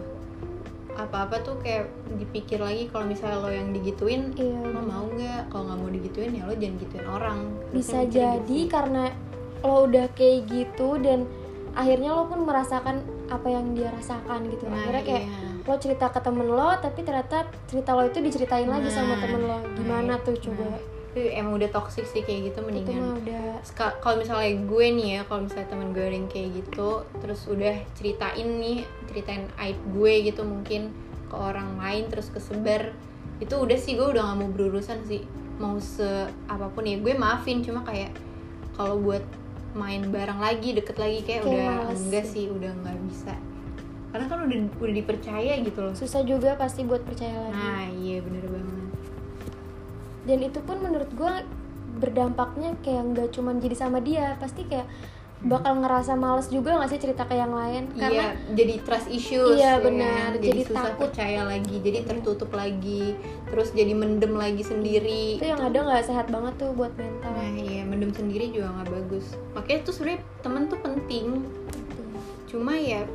Apa-apa 0.98 1.42
tuh 1.46 1.58
kayak 1.62 1.90
dipikir 2.18 2.58
lagi 2.58 2.90
kalau 2.90 3.06
misalnya 3.06 3.38
lo 3.42 3.50
yang 3.50 3.70
digituin 3.70 4.34
Iya, 4.34 4.58
lo 4.70 4.82
mau 4.82 5.06
nggak? 5.06 5.50
Kalau 5.50 5.62
nggak 5.70 5.78
mau 5.78 5.90
digituin 5.90 6.32
ya 6.34 6.42
lo 6.46 6.54
jangan 6.54 6.76
gituin 6.78 7.06
orang. 7.06 7.38
Bisa 7.74 7.98
gitu 8.06 8.22
jadi 8.22 8.58
sih. 8.66 8.70
karena 8.70 9.10
lo 9.62 9.90
udah 9.90 10.06
kayak 10.14 10.46
gitu 10.46 10.98
dan 11.02 11.26
akhirnya 11.74 12.14
lo 12.14 12.30
pun 12.30 12.46
merasakan 12.46 13.02
apa 13.30 13.48
yang 13.50 13.74
dia 13.74 13.90
rasakan 13.90 14.46
gitu. 14.50 14.66
Nah, 14.66 14.78
akhirnya 14.78 15.04
kayak 15.06 15.24
iya. 15.26 15.66
lo 15.66 15.74
cerita 15.78 16.06
ke 16.10 16.20
temen 16.22 16.46
lo 16.46 16.70
tapi 16.78 17.00
ternyata 17.02 17.50
cerita 17.66 17.94
lo 17.98 18.06
itu 18.06 18.18
diceritain 18.22 18.66
lagi 18.66 18.90
sama 18.90 19.18
Nah, 19.18 19.20
temen 19.26 19.42
lo. 19.42 19.58
Gimana 19.74 20.18
nah, 20.18 20.22
tuh 20.22 20.38
coba? 20.38 20.66
nah. 20.66 20.97
Itu 21.08 21.32
emang 21.32 21.56
udah 21.56 21.72
toxic 21.72 22.04
sih 22.04 22.20
kayak 22.20 22.52
gitu 22.52 22.60
itu 22.60 22.60
mendingan 22.60 23.00
mah 23.00 23.16
udah. 23.16 23.44
Kalau 24.04 24.16
misalnya 24.20 24.52
gue 24.60 24.86
nih 24.92 25.08
ya 25.16 25.20
kalau 25.24 25.40
misalnya 25.48 25.68
teman 25.72 25.88
gue 25.96 26.04
yang 26.04 26.28
kayak 26.28 26.48
gitu 26.60 27.08
terus 27.24 27.40
udah 27.48 27.74
ceritain 27.96 28.48
nih 28.60 28.84
ceritain 29.08 29.48
aib 29.56 29.78
gue 29.96 30.12
gitu 30.28 30.44
mungkin 30.44 30.92
ke 31.28 31.36
orang 31.36 31.80
lain 31.80 32.12
terus 32.12 32.28
kesebar 32.28 32.92
itu 33.40 33.54
udah 33.56 33.78
sih 33.80 33.96
gue 33.96 34.04
udah 34.04 34.32
gak 34.32 34.36
mau 34.36 34.50
berurusan 34.52 35.00
sih. 35.08 35.24
Mau 35.58 35.80
se 35.80 36.28
apa 36.46 36.68
pun 36.70 36.84
ya 36.84 37.00
gue 37.00 37.14
maafin 37.16 37.64
cuma 37.64 37.82
kayak 37.82 38.12
kalau 38.76 39.00
buat 39.00 39.24
main 39.76 40.08
bareng 40.08 40.40
lagi 40.40 40.72
deket 40.72 40.96
lagi 40.96 41.20
kayak, 41.26 41.44
Kayak 41.44 41.52
udah 41.52 41.64
males 41.88 42.00
enggak 42.04 42.24
sih. 42.24 42.46
sih 42.46 42.52
udah 42.52 42.70
nggak 42.84 42.98
bisa. 43.10 43.34
Karena 44.08 44.24
kan 44.28 44.38
udah 44.48 44.58
udah 44.80 44.94
dipercaya 44.94 45.52
gitu 45.60 45.78
loh. 45.82 45.92
Susah 45.92 46.24
juga 46.24 46.56
pasti 46.56 46.86
buat 46.86 47.04
percaya 47.04 47.36
lagi. 47.36 47.58
Nah 47.58 47.86
iya 47.92 48.18
bener 48.24 48.44
banget 48.48 48.87
dan 50.28 50.38
itu 50.44 50.60
pun 50.60 50.76
menurut 50.84 51.08
gue 51.16 51.32
berdampaknya 51.98 52.76
kayak 52.84 53.02
nggak 53.16 53.28
cuman 53.32 53.58
jadi 53.58 53.74
sama 53.74 53.98
dia 54.04 54.36
pasti 54.38 54.68
kayak 54.68 54.86
bakal 55.38 55.78
ngerasa 55.78 56.18
males 56.18 56.50
juga 56.50 56.74
nggak 56.74 56.90
sih 56.90 56.98
cerita 56.98 57.22
ke 57.22 57.38
yang 57.38 57.54
lain? 57.54 57.86
Karena 57.94 58.10
iya 58.10 58.28
jadi 58.58 58.74
trust 58.82 59.06
issues 59.06 59.54
Iya, 59.54 59.78
ya 59.78 59.84
benar. 59.86 60.34
kan? 60.34 60.42
jadi, 60.42 60.46
Jadi 60.50 60.60
susah 60.66 60.82
takut. 60.90 61.00
percaya 61.06 61.40
lagi 61.46 61.76
jadi 61.78 61.98
tertutup 62.02 62.50
lagi 62.50 63.14
terus 63.46 63.68
jadi 63.70 63.92
mendem 63.94 64.34
lagi 64.34 64.62
sendiri. 64.66 65.38
Itu 65.38 65.46
yang 65.46 65.62
ada 65.62 65.78
nggak 65.78 66.04
sehat 66.10 66.26
banget 66.28 66.58
tuh 66.58 66.74
buat 66.74 66.90
mental. 66.98 67.30
Nah 67.30 67.54
iya 67.54 67.82
mendem 67.86 68.10
sendiri 68.10 68.50
juga 68.50 68.74
nggak 68.82 68.90
bagus. 68.90 69.26
Makanya 69.54 69.78
tuh 69.86 69.92
sebenarnya 69.94 70.20
temen 70.42 70.62
tuh 70.66 70.80
penting. 70.82 71.26
Cuma 72.50 72.74
ya 72.74 73.06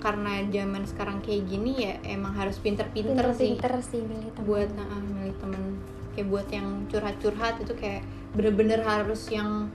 karena 0.00 0.32
zaman 0.48 0.82
sekarang 0.88 1.18
kayak 1.20 1.44
gini 1.50 1.72
ya 1.76 1.92
emang 2.08 2.32
harus 2.32 2.56
pinter-pinter 2.56 3.36
sih. 3.36 3.52
sih 3.84 4.00
milih 4.00 4.32
teman 4.32 4.48
buat 4.48 4.68
nah, 4.72 4.96
milih 4.96 5.36
temen 5.36 5.76
kayak 6.20 6.28
buat 6.28 6.52
yang 6.52 6.84
curhat-curhat 6.92 7.64
itu 7.64 7.72
kayak 7.80 8.04
bener-bener 8.36 8.84
harus 8.84 9.24
yang 9.32 9.72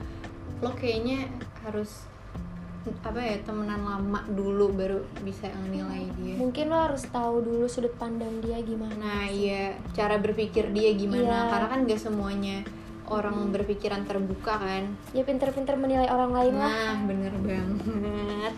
lo 0.62 0.70
kayaknya 0.78 1.26
harus 1.66 2.06
apa 3.02 3.18
ya 3.18 3.42
temenan 3.42 3.82
lama 3.82 4.22
dulu 4.30 4.70
baru 4.70 5.02
bisa 5.26 5.50
nilai 5.74 6.06
dia. 6.22 6.38
mungkin 6.38 6.70
lo 6.70 6.86
harus 6.86 7.02
tahu 7.10 7.42
dulu 7.42 7.66
sudut 7.66 7.90
pandang 7.98 8.38
dia 8.38 8.62
gimana 8.62 8.94
nah 8.94 9.26
iya. 9.26 9.74
Cara 9.90 10.22
berpikir 10.22 10.70
dia 10.70 10.94
gimana. 10.94 11.26
Iya. 11.26 11.50
karena 11.50 11.66
kan 11.66 11.80
gak 11.90 11.98
semuanya 11.98 12.62
orang 13.10 13.50
berpikiran 13.50 14.06
terbuka 14.06 14.62
kan? 14.62 14.94
Ya 15.10 15.26
pinter-pinter 15.26 15.74
menilai 15.74 16.06
orang 16.06 16.30
lain 16.30 16.54
lah. 16.58 16.70
Nah 16.70 16.94
bener 17.10 17.34
banget. 17.42 18.54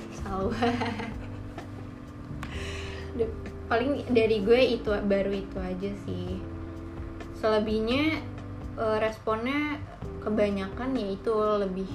Duh, 3.16 3.32
paling 3.72 4.04
dari 4.12 4.44
gue 4.44 4.60
itu 4.76 4.92
baru 4.92 5.32
itu 5.32 5.56
aja 5.56 5.90
sih 6.04 6.36
selebihnya 7.38 8.18
eh, 8.78 8.98
responnya 8.98 9.78
kebanyakan 10.22 10.98
yaitu 10.98 11.32
lebih 11.32 11.88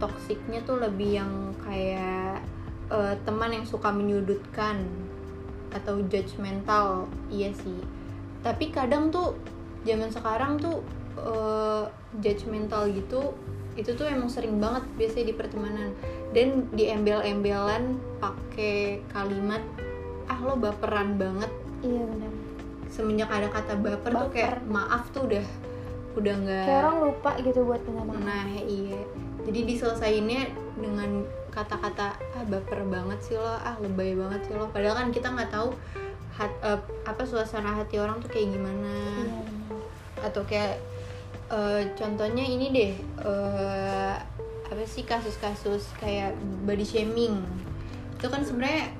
toksiknya 0.00 0.64
tuh 0.64 0.80
lebih 0.80 1.20
yang 1.22 1.32
kayak 1.62 2.40
eh, 2.90 3.14
teman 3.22 3.52
yang 3.52 3.66
suka 3.68 3.92
menyudutkan 3.92 4.84
atau 5.74 6.00
judgmental 6.08 7.10
iya 7.28 7.52
sih. 7.52 7.78
Tapi 8.44 8.72
kadang 8.72 9.08
tuh 9.12 9.36
zaman 9.84 10.10
sekarang 10.10 10.58
tuh 10.58 10.80
eh, 11.20 11.84
judgmental 12.24 12.88
gitu 12.90 13.36
itu 13.74 13.90
tuh 13.98 14.06
emang 14.06 14.30
sering 14.30 14.62
banget 14.62 14.86
biasanya 14.96 15.26
di 15.30 15.36
pertemanan. 15.36 15.90
Dan 16.34 16.66
di 16.74 16.90
embel-embelan 16.90 17.94
pakai 18.18 19.06
kalimat 19.14 19.62
ah 20.26 20.40
lo 20.42 20.58
baperan 20.58 21.14
banget. 21.14 21.52
Iya 21.84 22.02
benar 22.10 22.33
semenjak 22.94 23.26
ada 23.26 23.50
kata 23.50 23.74
baper, 23.74 24.14
tuh 24.14 24.30
Baper. 24.30 24.30
kayak 24.30 24.54
maaf 24.70 25.10
tuh 25.10 25.26
udah 25.26 25.46
udah 26.14 26.34
nggak 26.46 26.64
kayak 26.70 26.80
orang 26.86 26.98
lupa 27.10 27.30
gitu 27.42 27.60
buat 27.66 27.82
minta 27.82 28.02
maaf 28.06 28.22
nah 28.22 28.46
iya. 28.54 29.02
Jadi 29.44 29.60
diselesainnya 29.66 30.46
dengan 30.78 31.26
kata-kata 31.50 32.16
ah 32.16 32.44
baper 32.46 32.86
banget 32.86 33.18
sih 33.20 33.36
lo 33.36 33.44
ah 33.44 33.74
lebay 33.82 34.14
banget 34.14 34.46
sih 34.46 34.54
lo. 34.54 34.70
Padahal 34.70 34.94
kan 35.04 35.08
kita 35.10 35.34
nggak 35.34 35.50
tahu 35.50 35.74
hat, 36.38 36.54
eh, 36.62 36.80
apa 37.04 37.22
suasana 37.26 37.74
hati 37.74 37.98
orang 37.98 38.22
tuh 38.22 38.30
kayak 38.30 38.54
gimana. 38.54 38.94
Iya. 39.26 39.42
Atau 40.30 40.46
kayak 40.46 40.78
eh, 41.50 41.82
contohnya 41.98 42.46
ini 42.46 42.66
deh 42.70 42.92
eh, 43.26 44.14
apa 44.64 44.84
sih 44.86 45.02
kasus-kasus 45.02 45.98
kayak 45.98 46.38
body 46.62 46.86
shaming. 46.86 47.42
Itu 48.16 48.30
kan 48.30 48.46
sebenarnya 48.46 48.94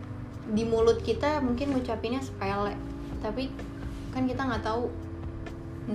di 0.50 0.66
mulut 0.66 1.00
kita 1.00 1.40
mungkin 1.40 1.72
ngucapinnya 1.72 2.20
sepele 2.20 2.76
tapi 3.24 3.48
kan 4.14 4.30
kita 4.30 4.46
nggak 4.46 4.62
tahu 4.62 4.88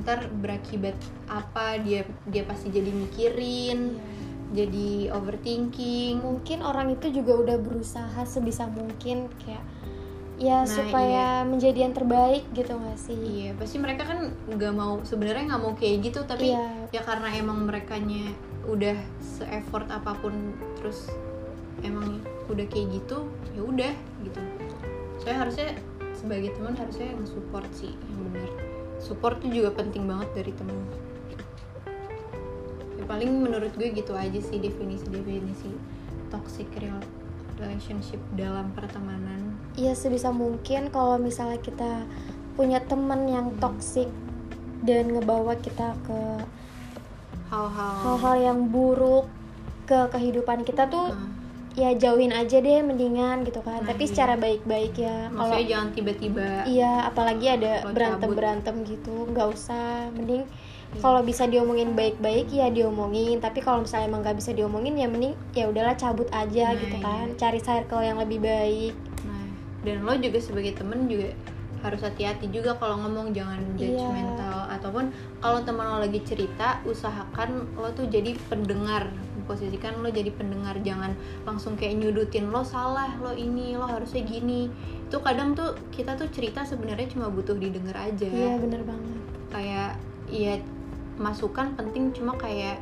ntar 0.04 0.30
berakibat 0.30 0.94
apa 1.26 1.82
dia 1.82 2.06
dia 2.30 2.46
pasti 2.46 2.70
jadi 2.70 2.92
mikirin 2.94 3.98
Iya. 3.98 4.06
jadi 4.50 4.90
overthinking 5.18 6.22
mungkin 6.22 6.62
orang 6.62 6.94
itu 6.94 7.10
juga 7.10 7.34
udah 7.38 7.58
berusaha 7.58 8.22
sebisa 8.26 8.70
mungkin 8.70 9.30
kayak 9.42 9.62
ya 10.40 10.64
Nah, 10.64 10.70
supaya 10.70 11.26
menjadi 11.44 11.84
yang 11.90 11.94
terbaik 11.94 12.48
gitu 12.56 12.72
gak 12.78 12.96
sih 12.96 13.18
Iya, 13.18 13.50
pasti 13.60 13.76
mereka 13.76 14.08
kan 14.08 14.32
nggak 14.48 14.74
mau 14.74 15.04
sebenarnya 15.04 15.52
nggak 15.52 15.62
mau 15.62 15.74
kayak 15.76 15.98
gitu, 16.10 16.24
tapi 16.24 16.56
Iya. 16.56 16.96
ya 16.96 17.02
karena 17.04 17.28
emang 17.36 17.68
merekanya 17.68 18.32
udah 18.64 18.96
se-effort 19.20 19.84
apa 19.92 20.16
pun 20.18 20.56
terus 20.80 21.12
emang 21.84 22.24
udah 22.48 22.66
kayak 22.72 22.88
gitu, 23.04 23.28
ya 23.52 23.62
udah 23.68 23.94
gitu. 24.24 24.40
Saya 25.20 25.44
harusnya 25.44 25.76
sebagai 26.20 26.52
teman 26.60 26.76
harusnya 26.76 27.16
nge-support 27.16 27.72
sih 27.72 27.96
yang 27.96 28.28
benar. 28.28 28.52
Support 29.00 29.40
tuh 29.40 29.52
juga 29.56 29.72
penting 29.72 30.04
banget 30.04 30.28
dari 30.36 30.52
teman. 30.52 30.76
Ya 33.00 33.04
paling 33.08 33.32
menurut 33.40 33.72
gue 33.80 33.88
gitu 33.96 34.12
aja 34.12 34.40
sih 34.44 34.60
definisi-definisi 34.60 35.72
toxic 36.28 36.68
rel- 36.84 37.08
relationship 37.56 38.20
dalam 38.36 38.76
pertemanan. 38.76 39.56
Iya 39.80 39.96
sebisa 39.96 40.36
mungkin 40.36 40.92
kalau 40.92 41.16
misalnya 41.16 41.64
kita 41.64 42.04
punya 42.60 42.84
teman 42.84 43.32
yang 43.32 43.56
toksik 43.64 44.12
dan 44.84 45.16
ngebawa 45.16 45.56
kita 45.56 45.96
ke 46.04 46.20
Hal-hal 47.50 47.94
hal-hal 48.06 48.36
yang 48.38 48.60
buruk 48.70 49.26
ke 49.90 50.06
kehidupan 50.14 50.62
kita 50.68 50.86
tuh 50.86 51.10
Nah, 51.10 51.29
ya 51.80 51.96
jauhin 51.96 52.30
aja 52.30 52.60
deh 52.60 52.84
mendingan 52.84 53.42
gitu 53.42 53.64
kan 53.64 53.80
Nah, 53.80 53.88
tapi 53.88 54.04
iya. 54.04 54.12
secara 54.12 54.34
baik-baik 54.36 54.94
ya 54.94 55.32
kalau 55.32 55.56
jangan 55.58 55.90
tiba-tiba 55.90 56.68
iya 56.68 57.08
apalagi 57.08 57.46
ada 57.48 57.88
berantem 57.88 58.30
berantem 58.30 58.76
gitu 58.84 59.26
nggak 59.26 59.48
usah 59.50 60.12
mending 60.12 60.44
Iya. 60.90 61.06
kalau 61.06 61.22
bisa 61.22 61.46
diomongin 61.46 61.94
baik-baik 61.94 62.50
ya 62.50 62.68
diomongin 62.68 63.38
tapi 63.38 63.62
kalau 63.62 63.86
misalnya 63.86 64.10
emang 64.10 64.22
nggak 64.22 64.36
bisa 64.36 64.52
diomongin 64.52 64.98
ya 64.98 65.06
mending 65.06 65.38
ya 65.54 65.70
udahlah 65.70 65.94
cabut 65.94 66.26
aja 66.34 66.66
Nah, 66.68 66.76
gitu 66.76 66.98
iya. 66.98 67.06
kan 67.06 67.26
cari 67.38 67.60
circle 67.60 68.02
yang 68.02 68.18
lebih 68.18 68.42
baik 68.42 68.94
Nah, 69.24 69.46
dan 69.86 70.02
lo 70.02 70.18
juga 70.18 70.42
sebagai 70.42 70.74
temen 70.74 71.06
juga 71.06 71.30
harus 71.80 72.02
hati-hati 72.02 72.50
juga 72.50 72.74
kalau 72.76 73.00
ngomong 73.00 73.32
jangan 73.32 73.62
Iya. 73.78 73.96
judgmental 73.96 74.60
ataupun 74.68 75.06
kalau 75.40 75.62
teman 75.62 75.86
lo 75.88 75.98
lagi 76.02 76.20
cerita 76.22 76.82
usahakan 76.84 77.70
lo 77.74 77.94
tuh 77.94 78.10
jadi 78.10 78.34
pendengar 78.50 79.14
posisikan 79.50 80.06
lo 80.06 80.14
jadi 80.14 80.30
pendengar 80.30 80.78
jangan 80.86 81.18
langsung 81.42 81.74
kayak 81.74 81.98
nyudutin 81.98 82.54
lo 82.54 82.62
salah 82.62 83.18
lo 83.18 83.34
ini 83.34 83.74
lo 83.74 83.90
harusnya 83.90 84.22
gini. 84.22 84.70
Itu 85.10 85.18
kadang 85.26 85.58
tuh 85.58 85.74
kita 85.90 86.14
tuh 86.14 86.30
cerita 86.30 86.62
sebenarnya 86.62 87.10
cuma 87.10 87.34
butuh 87.34 87.58
didengar 87.58 87.98
aja. 87.98 88.30
Iya 88.30 88.62
bener 88.62 88.86
banget. 88.86 89.18
Kayak 89.50 89.92
ya 90.30 90.62
masukan 91.18 91.74
penting 91.74 92.14
cuma 92.14 92.38
kayak 92.38 92.78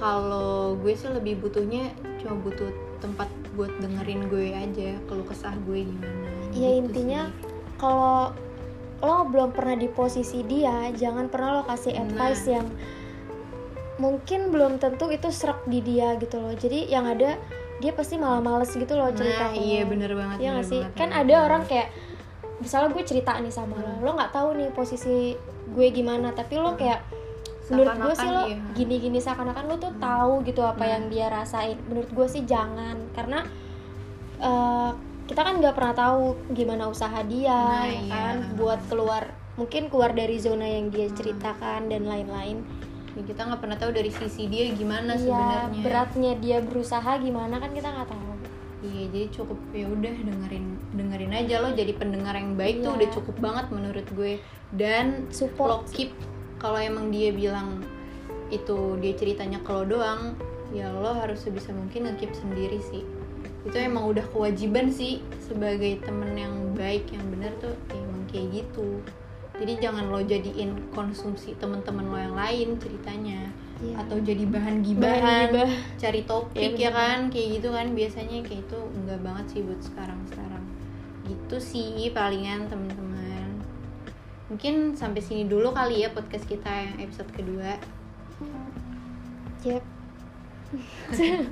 kalau 0.00 0.74
gue 0.80 0.96
sih 0.96 1.12
lebih 1.12 1.38
butuhnya 1.44 1.92
cuma 2.18 2.40
butuh 2.40 2.72
tempat 3.04 3.28
buat 3.52 3.68
dengerin 3.84 4.32
gue 4.32 4.56
aja 4.56 4.96
kalau 5.04 5.22
kesah 5.28 5.52
gue 5.68 5.84
gimana. 5.84 6.26
Ya 6.56 6.72
Gitu 6.72 6.88
intinya 6.88 7.28
kalau 7.76 8.32
lo 9.02 9.26
belum 9.28 9.50
pernah 9.52 9.76
di 9.76 9.90
posisi 9.90 10.46
dia 10.46 10.88
jangan 10.94 11.28
pernah 11.28 11.60
lo 11.60 11.62
kasih 11.68 11.92
Nah. 11.92 12.02
advice 12.06 12.44
yang 12.48 12.66
mungkin 14.02 14.50
belum 14.50 14.76
tentu 14.76 15.06
itu 15.08 15.30
serak 15.30 15.62
di 15.64 15.78
dia 15.80 16.18
gitu 16.18 16.36
loh. 16.36 16.50
Jadi 16.52 16.90
yang 16.90 17.06
ada 17.06 17.38
dia 17.78 17.92
pasti 17.92 18.14
malah 18.14 18.38
males 18.38 18.70
gitu 18.70 18.92
loh 18.92 19.10
cerita. 19.10 19.48
nah 19.48 19.54
iya 19.54 19.82
bener 19.82 20.10
banget 20.12 20.36
Iya 20.38 20.50
bener 20.56 20.64
sih? 20.64 20.80
banget, 20.80 20.94
kan 20.96 21.10
ada 21.12 21.34
orang 21.40 21.62
kayak 21.64 21.88
misalnya 22.58 22.88
gue 22.90 23.02
cerita 23.02 23.34
nih 23.36 23.50
sama 23.50 23.74
lo 23.74 23.98
lo 24.00 24.10
nggak 24.12 24.30
tahu 24.30 24.48
nih 24.54 24.70
posisi 24.70 25.34
gue 25.68 25.86
gimana 25.90 26.30
tapi 26.30 26.54
lo 26.56 26.74
kayak 26.74 27.02
menurut 27.68 27.94
gue 27.96 28.14
sih 28.14 28.28
lo 28.28 28.42
iya. 28.44 28.58
gini-gini 28.72 29.18
seakan-akan 29.18 29.64
lo 29.66 29.76
tuh 29.78 29.94
tahu 29.98 30.42
gitu 30.42 30.62
apa 30.62 30.78
Nah. 30.78 30.88
yang 30.88 31.04
dia 31.08 31.26
rasain. 31.28 31.74
Menurut 31.84 32.10
gue 32.12 32.26
sih 32.28 32.42
jangan 32.44 33.10
karena 33.10 33.42
eh, 34.40 34.90
kita 35.24 35.40
kan 35.40 35.54
nggak 35.58 35.74
pernah 35.74 35.94
tahu 35.96 36.22
gimana 36.52 36.86
usaha 36.86 37.18
dia 37.24 37.50
Nah, 37.50 37.86
ya 37.86 37.98
iya. 37.98 38.10
kan? 38.10 38.34
Buat 38.54 38.80
keluar 38.86 39.22
mungkin 39.52 39.86
keluar 39.86 40.10
dari 40.12 40.38
zona 40.38 40.64
yang 40.64 40.88
dia 40.88 41.06
Hmm. 41.06 41.14
ceritakan 41.14 41.80
dan 41.86 42.06
lain-lain 42.06 42.62
Ya, 43.12 43.22
kita 43.22 43.40
nggak 43.44 43.60
pernah 43.60 43.76
tahu 43.76 43.92
dari 43.92 44.08
sisi 44.08 44.48
dia 44.48 44.72
gimana 44.72 45.12
iya 45.14 45.20
sebenarnya. 45.20 45.82
beratnya 45.84 46.32
dia 46.40 46.58
berusaha 46.64 47.12
gimana 47.20 47.60
kan 47.60 47.70
kita 47.70 47.88
nggak 47.92 48.08
tahu. 48.08 48.32
Iya 48.82 49.02
jadi 49.14 49.26
cukup 49.30 49.58
ya 49.70 49.86
udah 49.86 50.14
dengerin 50.26 50.66
dengerin 50.96 51.32
aja 51.36 51.54
lo. 51.60 51.68
Jadi 51.70 51.92
pendengar 51.94 52.34
yang 52.34 52.56
baik 52.56 52.80
tuh 52.80 52.90
Iya. 52.90 52.98
udah 52.98 53.08
cukup 53.12 53.36
banget 53.38 53.66
menurut 53.70 54.06
gue. 54.16 54.32
Dan 54.72 55.28
Support. 55.28 55.68
lo 55.68 55.76
keep 55.92 56.10
kalau 56.56 56.80
emang 56.80 57.12
dia 57.12 57.30
bilang 57.30 57.84
itu 58.48 58.96
dia 58.98 59.12
ceritanya 59.12 59.60
ke 59.60 59.70
lo 59.70 59.84
doang 59.84 60.32
ya 60.72 60.88
lo 60.88 61.12
harus 61.12 61.44
sebisa 61.44 61.68
mungkin 61.70 62.08
nge-keep 62.08 62.32
sendiri 62.32 62.80
sih. 62.80 63.04
Itu 63.62 63.76
emang 63.76 64.08
udah 64.08 64.24
kewajiban 64.32 64.88
sih 64.88 65.20
sebagai 65.38 66.00
temen 66.02 66.32
yang 66.34 66.54
baik 66.74 67.12
yang 67.12 67.22
benar 67.28 67.52
tuh 67.60 67.76
emang 67.92 68.24
kayak 68.32 68.64
gitu 68.64 68.98
jadi 69.60 69.72
jangan 69.88 70.08
lo 70.08 70.20
jadiin 70.24 70.92
konsumsi 70.92 71.56
temen-temen 71.60 72.08
lo 72.08 72.18
yang 72.18 72.36
lain 72.36 72.68
ceritanya. 72.80 73.52
Iya. 73.82 73.98
atau 73.98 74.14
jadi 74.22 74.46
bahan 74.46 74.78
Bahan 74.78 74.86
gibahan 74.86 75.48
gibah. 75.50 75.70
cari 75.98 76.22
topik 76.22 76.78
Iya, 76.78 76.86
ya 76.86 76.90
kan? 76.94 77.18
Kayak 77.34 77.48
gitu 77.58 77.68
kan? 77.74 77.86
Biasanya 77.98 78.38
kayak 78.46 78.62
itu 78.62 78.78
enggak 78.94 79.20
banget 79.26 79.46
sih 79.50 79.60
buat 79.66 79.82
sekarang 79.82 80.20
sekarang 80.30 80.64
gitu 81.26 81.56
sih 81.58 82.10
palingan 82.10 82.66
teman-teman 82.66 83.62
mungkin 84.52 84.92
sampai 84.92 85.24
sini 85.24 85.48
dulu 85.48 85.72
kali 85.72 86.04
ya 86.04 86.12
podcast 86.12 86.44
kita 86.44 86.68
yang 86.68 87.00
episode 87.00 87.30
kedua. 87.32 87.80
Yep. 89.64 89.80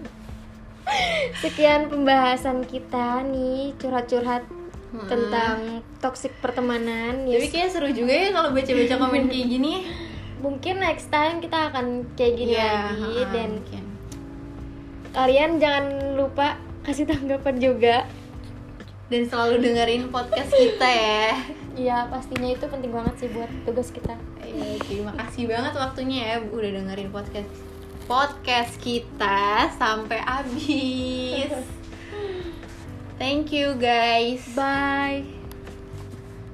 Sekian 1.40 1.88
pembahasan 1.88 2.68
kita 2.68 3.24
nih 3.24 3.72
curhat-curhat 3.80 4.44
Hmm. 4.90 5.06
tentang 5.06 5.56
toxic 5.98 6.34
pertemanan. 6.38 7.22
Tapi 7.22 7.38
Yes. 7.40 7.50
kayak 7.50 7.70
seru 7.70 7.88
juga 7.90 8.10
ya 8.10 8.28
kalau 8.30 8.50
baca-baca 8.50 8.94
komen 8.98 9.24
kayak 9.26 9.46
gini. 9.48 9.74
Mungkin 10.40 10.74
next 10.78 11.08
time 11.08 11.38
kita 11.38 11.68
akan 11.68 11.86
kayak 12.12 12.34
gini 12.34 12.52
Iya, 12.52 12.64
lagi 12.90 13.12
ha-ha, 13.14 13.30
dan 13.30 13.50
mungkin. 13.56 13.84
kalian 15.10 15.50
jangan 15.56 15.84
lupa 16.14 16.48
kasih 16.80 17.04
tanggapan 17.04 17.56
juga. 17.56 17.96
dan 19.06 19.26
selalu 19.26 19.58
dengerin 19.60 20.06
podcast 20.08 20.50
kita 20.50 20.86
ya. 20.86 21.34
Iya, 21.80 22.06
pastinya 22.06 22.46
itu 22.46 22.62
penting 22.62 22.90
banget 22.90 23.14
sih 23.16 23.28
buat 23.28 23.46
tugas 23.64 23.90
kita. 23.90 24.14
Iya, 24.40 24.78
terima 24.80 25.14
kasih 25.14 25.46
banget 25.46 25.72
waktunya 25.72 26.18
ya 26.24 26.36
udah 26.44 26.70
dengerin 26.72 27.10
podcast 27.10 27.50
podcast 28.04 28.74
kita 28.76 29.70
sampai 29.72 30.18
habis. 30.20 31.50
Thank 33.20 33.52
you 33.52 33.76
guys. 33.76 34.40
Bye. 34.56 35.28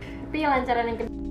Tapi 0.03 0.43
lancaran 0.43 0.91
yang 0.91 0.99
kedua. 0.99 1.26